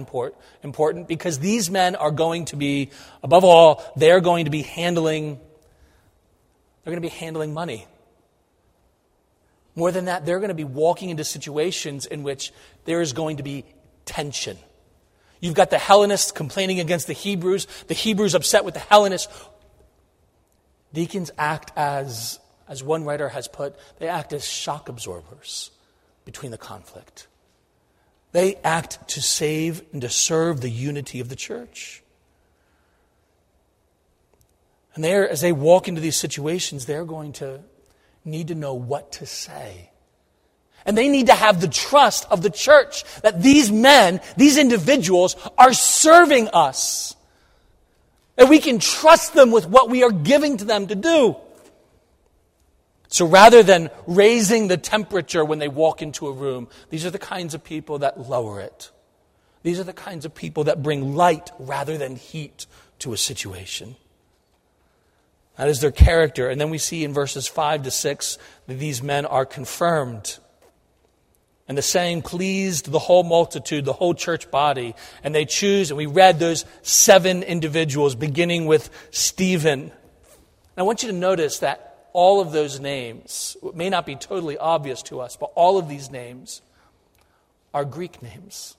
important? 0.64 1.08
Because 1.08 1.40
these 1.40 1.70
men 1.70 1.96
are 1.96 2.12
going 2.12 2.46
to 2.46 2.58
be, 2.58 2.90
above 3.22 3.46
all, 3.46 3.84
they're 3.96 4.20
going 4.20 4.46
to 4.46 4.52
be 4.52 4.64
handling, 4.64 5.40
they're 6.84 6.92
going 6.92 7.02
to 7.02 7.02
be 7.02 7.16
handling 7.16 7.54
money. 7.54 7.88
More 9.76 9.92
than 9.92 10.06
that, 10.06 10.26
they're 10.26 10.40
going 10.40 10.50
to 10.50 10.56
be 10.56 10.64
walking 10.64 11.10
into 11.10 11.24
situations 11.24 12.06
in 12.06 12.24
which 12.24 12.52
there 12.86 13.02
is 13.02 13.14
going 13.14 13.38
to 13.38 13.44
be 13.44 13.66
tension. 14.06 14.58
You've 15.40 15.56
got 15.56 15.70
the 15.70 15.78
Hellenists 15.78 16.32
complaining 16.32 16.80
against 16.80 17.08
the 17.08 17.14
Hebrews, 17.14 17.68
the 17.88 17.94
Hebrews 17.94 18.36
upset 18.36 18.66
with 18.66 18.74
the 18.76 18.80
Hellenists. 18.82 19.28
Deacons 20.94 21.32
act 21.38 21.72
as, 21.76 22.40
as 22.68 22.84
one 22.84 23.04
writer 23.04 23.30
has 23.30 23.48
put, 23.48 23.76
they 24.00 24.08
act 24.08 24.32
as 24.32 24.48
shock 24.48 24.90
absorbers 24.90 25.72
between 26.26 26.52
the 26.52 26.58
conflict. 26.58 27.28
They 28.32 28.56
act 28.64 29.08
to 29.10 29.22
save 29.22 29.84
and 29.92 30.02
to 30.02 30.10
serve 30.10 30.62
the 30.62 30.70
unity 30.70 31.20
of 31.20 31.30
the 31.30 31.36
church. 31.36 32.04
And 34.96 35.04
there, 35.04 35.28
as 35.28 35.42
they 35.42 35.52
walk 35.52 35.88
into 35.88 36.02
these 36.02 36.18
situations, 36.18 36.86
they're 36.86 37.06
going 37.06 37.34
to 37.34 37.62
need 38.26 38.50
to 38.50 38.56
know 38.56 38.74
what 38.74 39.12
to 39.14 39.26
say. 39.26 39.90
And 40.86 40.98
they 40.98 41.08
need 41.08 41.28
to 41.28 41.34
have 41.34 41.62
the 41.62 41.68
trust 41.68 42.28
of 42.30 42.42
the 42.42 42.50
church 42.50 43.04
that 43.22 43.42
these 43.42 43.72
men, 43.72 44.20
these 44.36 44.58
individuals, 44.58 45.36
are 45.58 45.74
serving 45.74 46.50
us. 46.50 47.16
That 48.36 48.50
we 48.50 48.60
can 48.60 48.80
trust 48.80 49.34
them 49.34 49.52
with 49.52 49.68
what 49.68 49.90
we 49.90 50.04
are 50.04 50.12
giving 50.12 50.58
to 50.58 50.66
them 50.66 50.88
to 50.88 50.96
do. 50.96 51.36
So 53.08 53.28
rather 53.28 53.62
than 53.62 53.92
raising 54.08 54.70
the 54.70 54.78
temperature 54.78 55.46
when 55.46 55.60
they 55.60 55.68
walk 55.68 56.02
into 56.02 56.28
a 56.28 56.32
room, 56.32 56.68
these 56.90 57.06
are 57.06 57.12
the 57.12 57.20
kinds 57.20 57.54
of 57.54 57.64
people 57.64 58.00
that 58.00 58.20
lower 58.20 58.60
it. 58.60 58.90
These 59.62 59.80
are 59.80 59.84
the 59.84 59.94
kinds 59.94 60.26
of 60.26 60.34
people 60.34 60.64
that 60.64 60.82
bring 60.82 61.16
light 61.16 61.52
rather 61.60 61.98
than 61.98 62.16
heat 62.16 62.66
to 63.00 63.14
a 63.14 63.18
situation. 63.18 63.96
That 65.58 65.70
is 65.70 65.80
their 65.80 65.92
character. 65.92 66.50
And 66.50 66.60
then 66.60 66.72
we 66.72 66.80
see 66.80 67.04
in 67.04 67.14
verses 67.14 67.48
5 67.48 67.84
to 67.84 67.92
6 67.92 68.38
that 68.66 68.80
these 68.80 69.04
men 69.04 69.26
are 69.26 69.46
confirmed. 69.46 70.40
And 71.68 71.78
the 71.78 71.82
saying 71.82 72.24
pleased 72.24 72.92
the 72.92 73.00
whole 73.00 73.24
multitude, 73.24 73.86
the 73.86 73.94
whole 73.94 74.14
church 74.14 74.52
body. 74.52 74.96
And 75.24 75.34
they 75.34 75.46
choose, 75.46 75.92
and 75.92 75.98
we 75.98 76.06
read 76.06 76.40
those 76.40 76.66
seven 76.82 77.42
individuals, 77.42 78.16
beginning 78.16 78.66
with 78.66 78.90
Stephen. 79.12 79.82
And 79.82 79.92
I 80.78 80.84
want 80.84 81.04
you 81.04 81.10
to 81.10 81.16
notice 81.16 81.60
that 81.60 82.08
all 82.12 82.42
of 82.42 82.52
those 82.52 82.80
names, 82.80 83.58
it 83.64 83.76
may 83.76 83.90
not 83.90 84.06
be 84.06 84.16
totally 84.16 84.58
obvious 84.58 85.02
to 85.04 85.22
us, 85.22 85.36
but 85.36 85.52
all 85.56 85.78
of 85.78 85.88
these 85.88 86.12
names 86.12 86.62
are 87.74 87.86
Greek 87.86 88.22
names. 88.22 88.76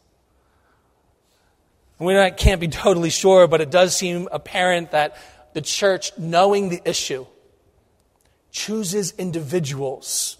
We 1.98 2.14
can't 2.32 2.60
be 2.60 2.68
totally 2.68 3.10
sure, 3.10 3.46
but 3.46 3.60
it 3.60 3.70
does 3.70 3.96
seem 3.96 4.28
apparent 4.30 4.90
that 4.90 5.16
the 5.54 5.60
church, 5.60 6.12
knowing 6.18 6.68
the 6.68 6.82
issue, 6.84 7.26
chooses 8.50 9.14
individuals 9.16 10.36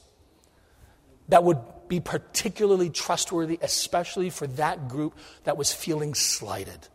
that 1.29 1.43
would 1.43 1.59
be 1.89 2.01
particularly 2.01 2.91
trustworthy, 2.91 3.59
especially 3.63 4.31
for 4.31 4.47
that 4.47 4.89
group 4.89 5.15
that 5.45 5.57
was 5.57 5.73
feeling 5.73 6.15
slighted. 6.15 6.89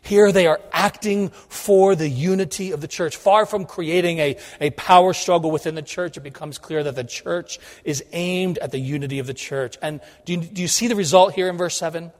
Here 0.00 0.32
they 0.32 0.46
are 0.46 0.60
acting 0.72 1.28
for 1.30 1.94
the 1.94 2.08
unity 2.08 2.70
of 2.70 2.80
the 2.80 2.88
church. 2.88 3.16
Far 3.16 3.44
from 3.44 3.66
creating 3.66 4.20
a, 4.20 4.36
a 4.60 4.70
power 4.70 5.12
struggle 5.12 5.50
within 5.50 5.74
the 5.74 5.82
church, 5.82 6.16
it 6.16 6.22
becomes 6.22 6.56
clear 6.56 6.82
that 6.82 6.94
the 6.94 7.04
church 7.04 7.58
is 7.84 8.02
aimed 8.12 8.58
at 8.58 8.70
the 8.70 8.78
unity 8.78 9.18
of 9.18 9.26
the 9.26 9.34
church. 9.34 9.76
And 9.82 10.00
do 10.24 10.34
you, 10.34 10.40
do 10.40 10.62
you 10.62 10.68
see 10.68 10.86
the 10.86 10.96
result 10.96 11.34
here 11.34 11.48
in 11.48 11.56
verse 11.56 11.76
7? 11.76 12.12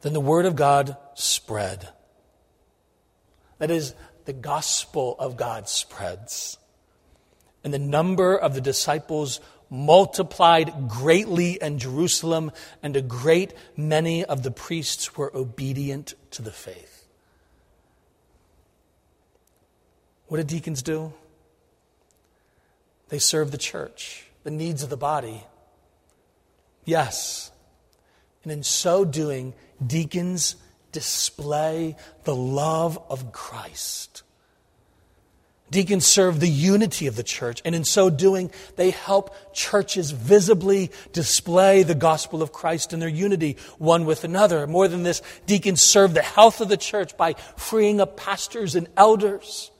Then 0.00 0.12
the 0.12 0.20
word 0.20 0.46
of 0.46 0.56
God 0.56 0.96
spread. 1.14 1.88
That 3.58 3.70
is, 3.70 3.94
the 4.24 4.32
gospel 4.32 5.16
of 5.18 5.36
God 5.36 5.68
spreads. 5.68 6.58
And 7.62 7.74
the 7.74 7.78
number 7.78 8.36
of 8.36 8.54
the 8.54 8.60
disciples 8.60 9.40
multiplied 9.70 10.88
greatly 10.88 11.58
in 11.62 11.78
Jerusalem, 11.78 12.50
and 12.82 12.96
a 12.96 13.00
great 13.00 13.54
many 13.76 14.24
of 14.24 14.42
the 14.42 14.50
priests 14.50 15.16
were 15.16 15.34
obedient 15.34 16.14
to 16.32 16.42
the 16.42 16.50
faith. 16.50 17.06
What 20.26 20.36
do 20.36 20.44
deacons 20.44 20.82
do? 20.82 21.12
They 23.08 23.18
serve 23.18 23.50
the 23.50 23.58
church, 23.58 24.26
the 24.44 24.50
needs 24.50 24.82
of 24.82 24.90
the 24.90 24.96
body. 24.96 25.44
Yes. 26.84 27.50
And 28.42 28.52
in 28.52 28.62
so 28.62 29.04
doing, 29.04 29.54
deacons 29.84 30.56
display 30.92 31.96
the 32.24 32.34
love 32.34 33.00
of 33.08 33.32
Christ. 33.32 34.22
Deacons 35.70 36.04
serve 36.04 36.40
the 36.40 36.48
unity 36.48 37.06
of 37.06 37.14
the 37.14 37.22
church, 37.22 37.62
and 37.64 37.74
in 37.74 37.84
so 37.84 38.10
doing, 38.10 38.50
they 38.76 38.90
help 38.90 39.34
churches 39.54 40.10
visibly 40.10 40.90
display 41.12 41.84
the 41.84 41.94
gospel 41.94 42.42
of 42.42 42.52
Christ 42.52 42.92
and 42.92 43.00
their 43.00 43.08
unity 43.08 43.56
one 43.78 44.04
with 44.04 44.24
another. 44.24 44.66
More 44.66 44.88
than 44.88 45.04
this, 45.04 45.22
deacons 45.46 45.80
serve 45.80 46.14
the 46.14 46.22
health 46.22 46.60
of 46.60 46.68
the 46.68 46.76
church 46.76 47.16
by 47.16 47.34
freeing 47.56 48.00
up 48.00 48.16
pastors 48.16 48.74
and 48.74 48.88
elders 48.96 49.70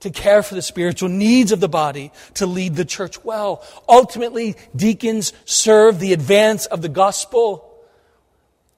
to 0.00 0.10
care 0.10 0.42
for 0.42 0.56
the 0.56 0.62
spiritual 0.62 1.08
needs 1.08 1.52
of 1.52 1.60
the 1.60 1.68
body, 1.68 2.10
to 2.34 2.44
lead 2.44 2.74
the 2.74 2.84
church 2.84 3.24
well. 3.24 3.64
Ultimately, 3.88 4.56
deacons 4.74 5.32
serve 5.44 6.00
the 6.00 6.12
advance 6.12 6.66
of 6.66 6.82
the 6.82 6.88
gospel 6.88 7.71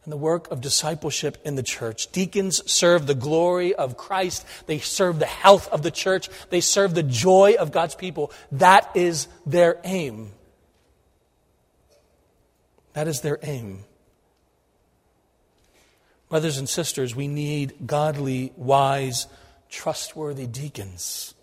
and 0.04 0.12
the 0.12 0.16
work 0.16 0.50
of 0.50 0.60
discipleship 0.60 1.38
in 1.44 1.56
the 1.56 1.62
church. 1.62 2.12
Deacons 2.12 2.70
serve 2.70 3.06
the 3.06 3.14
glory 3.14 3.74
of 3.74 3.96
Christ. 3.96 4.46
They 4.66 4.78
serve 4.78 5.18
the 5.18 5.26
health 5.26 5.68
of 5.68 5.82
the 5.82 5.90
church. 5.90 6.28
They 6.50 6.60
serve 6.60 6.94
the 6.94 7.02
joy 7.02 7.56
of 7.58 7.72
God's 7.72 7.94
people. 7.94 8.30
That 8.52 8.90
is 8.94 9.28
their 9.46 9.80
aim. 9.84 10.30
That 12.92 13.08
is 13.08 13.22
their 13.22 13.38
aim. 13.42 13.80
Brothers 16.29 16.58
and 16.58 16.68
sisters, 16.68 17.14
we 17.14 17.29
need 17.29 17.74
godly, 17.87 18.52
wise, 18.56 19.26
trustworthy 19.68 20.46
deacons 20.46 21.35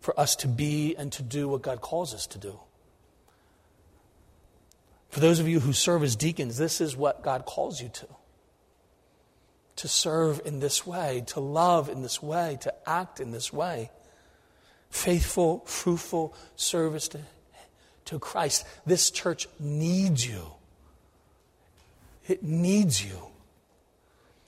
for 0.00 0.18
us 0.18 0.34
to 0.36 0.48
be 0.48 0.94
and 0.96 1.12
to 1.12 1.22
do 1.22 1.48
what 1.48 1.62
God 1.62 1.80
calls 1.80 2.14
us 2.14 2.26
to 2.28 2.38
do. 2.38 2.58
For 5.10 5.20
those 5.20 5.40
of 5.40 5.48
you 5.48 5.60
who 5.60 5.72
serve 5.72 6.02
as 6.02 6.16
deacons, 6.16 6.56
this 6.56 6.80
is 6.80 6.96
what 6.96 7.22
God 7.22 7.44
calls 7.44 7.82
you 7.82 7.88
to. 7.88 8.06
To 9.76 9.88
serve 9.88 10.40
in 10.44 10.60
this 10.60 10.86
way, 10.86 11.24
to 11.28 11.40
love 11.40 11.88
in 11.88 12.02
this 12.02 12.22
way, 12.22 12.58
to 12.62 12.72
act 12.88 13.18
in 13.18 13.32
this 13.32 13.52
way. 13.52 13.90
Faithful, 14.90 15.60
fruitful 15.66 16.34
service 16.54 17.08
to, 17.08 17.20
to 18.06 18.18
Christ. 18.18 18.66
This 18.86 19.10
church 19.10 19.48
needs 19.58 20.26
you. 20.26 20.52
It 22.28 22.42
needs 22.42 23.04
you. 23.04 23.30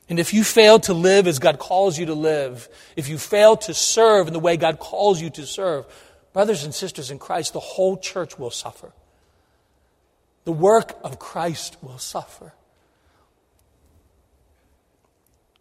And 0.09 0.19
if 0.19 0.35
you 0.35 0.45
fail 0.45 0.79
to 0.81 0.95
live 0.95 1.27
as 1.27 1.39
God 1.39 1.59
calls 1.59 1.99
you 1.99 2.07
to 2.07 2.15
live, 2.15 2.69
if 2.97 3.09
you 3.09 3.19
fail 3.19 3.57
to 3.59 3.75
serve 3.75 4.27
in 4.27 4.33
the 4.33 4.41
way 4.41 4.57
God 4.57 4.79
calls 4.79 5.21
you 5.21 5.31
to 5.31 5.47
serve, 5.47 5.87
brothers 6.33 6.65
and 6.65 6.75
sisters 6.75 7.11
in 7.11 7.19
Christ, 7.19 7.53
the 7.53 7.61
whole 7.61 7.97
church 7.97 8.39
will 8.39 8.51
suffer. 8.51 8.93
The 10.45 10.53
work 10.53 10.99
of 11.05 11.19
Christ 11.19 11.77
will 11.83 11.99
suffer. 11.99 12.53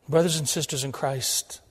Brothers 0.09 0.37
and 0.37 0.49
sisters 0.49 0.83
in 0.83 0.91
Christ, 0.91 1.61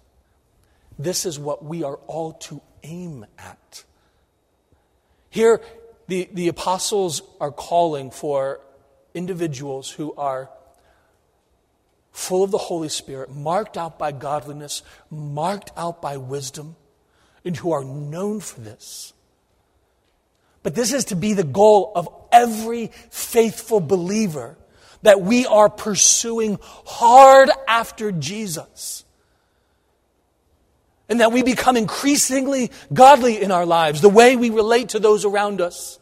this 0.98 1.26
is 1.26 1.38
what 1.38 1.64
we 1.64 1.82
are 1.82 1.96
all 2.06 2.32
to 2.34 2.62
aim 2.82 3.26
at. 3.38 3.84
Here, 5.28 5.61
the, 6.06 6.28
the 6.32 6.48
apostles 6.48 7.22
are 7.40 7.52
calling 7.52 8.11
for 8.11 8.61
individuals 9.14 9.90
who 9.90 10.14
are 10.14 10.50
full 12.12 12.42
of 12.42 12.50
the 12.50 12.58
Holy 12.58 12.88
Spirit, 12.88 13.30
marked 13.30 13.76
out 13.76 13.98
by 13.98 14.12
godliness, 14.12 14.82
marked 15.11 15.70
out 15.76 16.02
by 16.02 16.16
wisdom, 16.16 16.76
and 17.44 17.56
who 17.56 17.72
are 17.72 17.84
known 17.84 18.40
for 18.40 18.61
this. 18.61 19.12
But 20.62 20.74
this 20.74 20.92
is 20.92 21.06
to 21.06 21.16
be 21.16 21.32
the 21.32 21.44
goal 21.44 21.92
of 21.94 22.08
every 22.30 22.88
faithful 23.11 23.80
believer 23.80 24.58
that 25.02 25.20
we 25.20 25.46
are 25.46 25.70
pursuing 25.70 26.58
hard 26.62 27.50
after 27.66 28.12
Jesus. 28.12 29.04
And 31.08 31.20
that 31.20 31.32
we 31.32 31.42
become 31.42 31.76
increasingly 31.76 32.70
godly 32.92 33.42
in 33.42 33.50
our 33.50 33.66
lives, 33.66 34.00
the 34.00 34.08
way 34.08 34.36
we 34.36 34.50
relate 34.50 34.90
to 34.90 34.98
those 34.98 35.24
around 35.24 35.61
us 35.61 36.00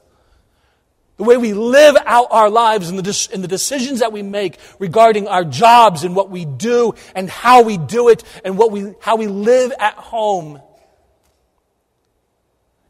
the 1.18 1.24
way 1.24 1.36
we 1.36 1.52
live 1.52 1.96
out 2.06 2.28
our 2.30 2.48
lives 2.48 2.88
and 2.88 2.98
the, 2.98 3.28
and 3.34 3.42
the 3.42 3.48
decisions 3.48 4.00
that 4.00 4.12
we 4.12 4.22
make 4.22 4.56
regarding 4.78 5.26
our 5.26 5.44
jobs 5.44 6.04
and 6.04 6.14
what 6.14 6.30
we 6.30 6.44
do 6.44 6.94
and 7.14 7.28
how 7.28 7.62
we 7.62 7.76
do 7.76 8.08
it 8.08 8.22
and 8.44 8.56
what 8.56 8.70
we, 8.70 8.94
how 9.00 9.16
we 9.16 9.26
live 9.26 9.72
at 9.80 9.94
home. 9.94 10.62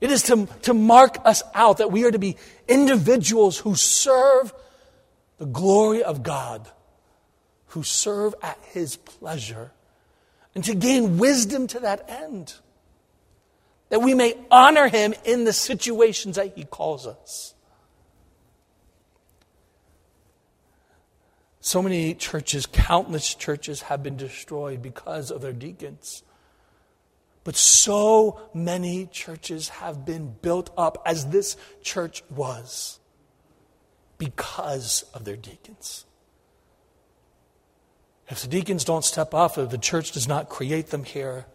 It 0.01 0.11
is 0.11 0.23
to, 0.25 0.47
to 0.63 0.75
mark 0.75 1.19
us 1.25 1.43
out 1.55 1.79
that 1.79 1.91
we 1.91 2.05
are 2.05 2.11
to 2.11 2.19
be 2.19 2.37
individuals 2.69 3.59
who 3.59 3.75
serve 3.75 4.53
the 5.39 5.47
glory 5.47 6.03
of 6.03 6.23
God, 6.23 6.69
who 7.69 7.83
serve 7.83 8.35
at 8.43 8.59
His 8.63 8.97
pleasure, 8.97 9.73
and 10.55 10.65
to 10.65 10.75
gain 10.75 11.19
wisdom 11.19 11.67
to 11.69 11.81
that 11.81 12.09
end, 12.09 12.55
that 13.89 14.01
we 14.01 14.15
may 14.15 14.35
honor 14.51 14.89
Him 14.89 15.15
in 15.25 15.45
the 15.45 15.53
situations 15.53 16.37
that 16.37 16.57
He 16.57 16.65
calls 16.65 17.07
us. 17.07 17.55
So 21.61 21.83
many 21.83 22.15
churches, 22.15 22.67
countless 22.67 23.35
churches, 23.35 23.83
have 23.83 24.03
been 24.03 24.17
destroyed 24.17 24.81
because 24.81 25.31
of 25.31 25.43
their 25.43 25.53
deacons. 25.53 26.23
But 27.49 27.57
so 27.57 28.43
many 28.53 29.07
churches 29.07 29.71
have 29.71 30.05
been 30.05 30.35
built 30.43 30.69
up 30.77 31.01
as 31.07 31.29
this 31.29 31.57
church 31.81 32.23
was 32.29 33.01
because 34.19 35.07
of 35.15 35.25
their 35.25 35.35
deacons. 35.35 36.05
If 38.29 38.43
the 38.43 38.49
deacons 38.49 38.85
don't 38.85 39.03
step 39.03 39.33
up, 39.33 39.57
if 39.57 39.71
the 39.71 39.79
church 39.79 40.13
does 40.13 40.29
not 40.29 40.51
create 40.51 40.89
them 40.89 41.05
here, 41.05 41.47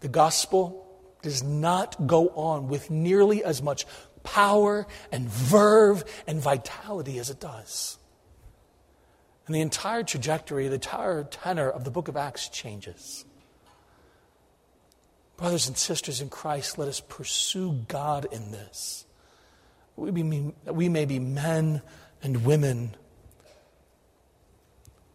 the 0.00 0.08
gospel 0.08 0.86
does 1.22 1.42
not 1.42 2.06
go 2.06 2.28
on 2.34 2.68
with 2.68 2.90
nearly 2.90 3.42
as 3.42 3.62
much 3.62 3.86
power 4.22 4.86
and 5.10 5.30
verve 5.30 6.04
and 6.26 6.42
vitality 6.42 7.18
as 7.18 7.30
it 7.30 7.40
does. 7.40 7.96
And 9.46 9.54
the 9.54 9.62
entire 9.62 10.02
trajectory, 10.02 10.68
the 10.68 10.74
entire 10.74 11.24
tenor 11.24 11.70
of 11.70 11.84
the 11.84 11.90
book 11.90 12.08
of 12.08 12.18
Acts 12.18 12.50
changes. 12.50 13.24
Brothers 15.36 15.66
and 15.66 15.76
sisters 15.76 16.20
in 16.20 16.28
Christ, 16.28 16.78
let 16.78 16.88
us 16.88 17.00
pursue 17.00 17.84
God 17.88 18.26
in 18.30 18.52
this. 18.52 19.04
We, 19.96 20.10
be, 20.10 20.52
we 20.66 20.88
may 20.88 21.04
be 21.04 21.18
men 21.18 21.82
and 22.22 22.44
women 22.44 22.96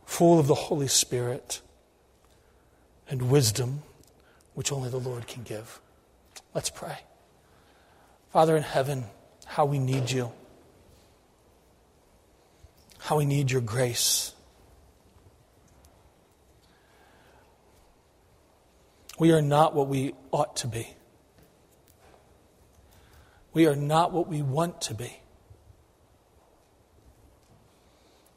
full 0.06 0.40
of 0.40 0.48
the 0.48 0.56
Holy 0.56 0.88
Spirit 0.88 1.62
and 3.10 3.30
wisdom, 3.30 3.84
which 4.54 4.72
only 4.72 4.90
the 4.90 4.98
Lord 4.98 5.28
can 5.28 5.44
give. 5.44 5.80
Let's 6.54 6.70
pray. 6.70 7.00
Father 8.32 8.56
in 8.56 8.64
heaven, 8.64 9.06
how 9.46 9.66
we 9.66 9.80
need 9.80 10.12
you 10.12 10.32
how 13.00 13.18
we 13.18 13.26
need 13.26 13.50
your 13.50 13.62
grace. 13.62 14.34
We 19.20 19.32
are 19.32 19.42
not 19.42 19.76
what 19.76 19.88
we 19.88 20.14
ought 20.32 20.56
to 20.58 20.68
be. 20.68 20.96
We 23.54 23.68
are 23.68 23.76
not 23.76 24.12
what 24.12 24.28
we 24.28 24.42
want 24.42 24.82
to 24.82 24.94
be. 24.94 25.20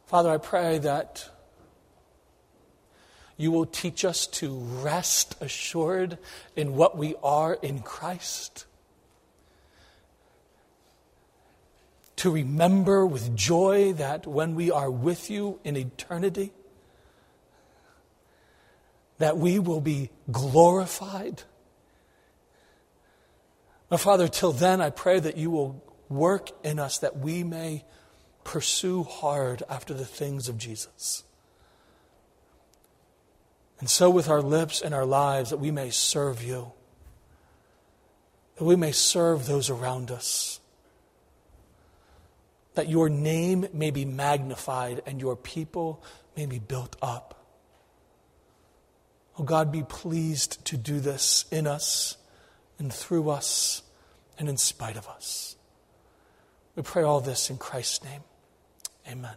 Father, 0.07 0.31
I 0.31 0.39
pray 0.39 0.79
that 0.79 1.31
you 3.37 3.51
will 3.51 3.67
teach 3.67 4.05
us 4.05 4.27
to 4.27 4.55
rest 4.55 5.37
assured 5.41 6.19
in 6.57 6.75
what 6.75 6.97
we 6.97 7.15
are 7.23 7.55
in 7.55 7.81
Christ. 7.81 8.67
to 12.23 12.31
remember 12.31 13.05
with 13.05 13.35
joy 13.35 13.93
that 13.95 14.29
when 14.29 14.55
we 14.55 14.71
are 14.71 14.89
with 14.89 15.29
you 15.29 15.59
in 15.65 15.77
eternity, 15.77 16.53
that 19.23 19.39
we 19.39 19.59
will 19.59 19.81
be 19.81 20.11
glorified. 20.31 21.43
My 23.91 23.97
Father, 23.97 24.29
till 24.29 24.53
then, 24.53 24.81
I 24.81 24.91
pray 24.91 25.21
that 25.21 25.37
you 25.37 25.51
will 25.51 25.85
work 26.09 26.51
in 26.65 26.79
us 26.79 26.99
that 26.99 27.19
we 27.19 27.45
may 27.45 27.85
pursue 28.45 29.03
hard 29.05 29.63
after 29.69 29.95
the 29.95 30.05
things 30.05 30.49
of 30.49 30.59
Jesus. 30.59 31.25
And 33.81 33.91
so, 33.91 34.11
with 34.11 34.29
our 34.29 34.43
lips 34.43 34.81
and 34.81 34.95
our 34.95 35.05
lives, 35.05 35.51
that 35.51 35.59
we 35.59 35.71
may 35.71 35.91
serve 35.91 36.43
you, 36.43 36.73
that 38.57 38.65
we 38.65 38.77
may 38.77 38.93
serve 38.93 39.47
those 39.47 39.71
around 39.71 40.11
us 40.11 40.61
that 42.75 42.89
your 42.89 43.09
name 43.09 43.67
may 43.73 43.91
be 43.91 44.05
magnified 44.05 45.03
and 45.07 45.21
your 45.21 45.37
people 45.37 46.03
may 46.37 46.47
be 46.47 46.59
built 46.59 46.97
up. 47.03 47.42
Oh 49.39 49.45
God, 49.45 49.73
be 49.73 49.83
pleased 49.83 50.65
to 50.67 50.77
do 50.77 51.01
this 51.01 51.47
in 51.51 51.67
us 51.67 52.17
and 52.79 52.93
through 52.93 53.31
us 53.31 53.83
and 54.39 54.49
in 54.49 54.57
spite 54.57 54.97
of 54.97 55.09
us. 55.09 55.57
We 56.77 56.83
pray 56.83 57.03
all 57.03 57.21
this 57.21 57.51
in 57.51 57.59
Christ's 57.59 58.05
name. 58.05 58.23
Amen. 59.09 59.37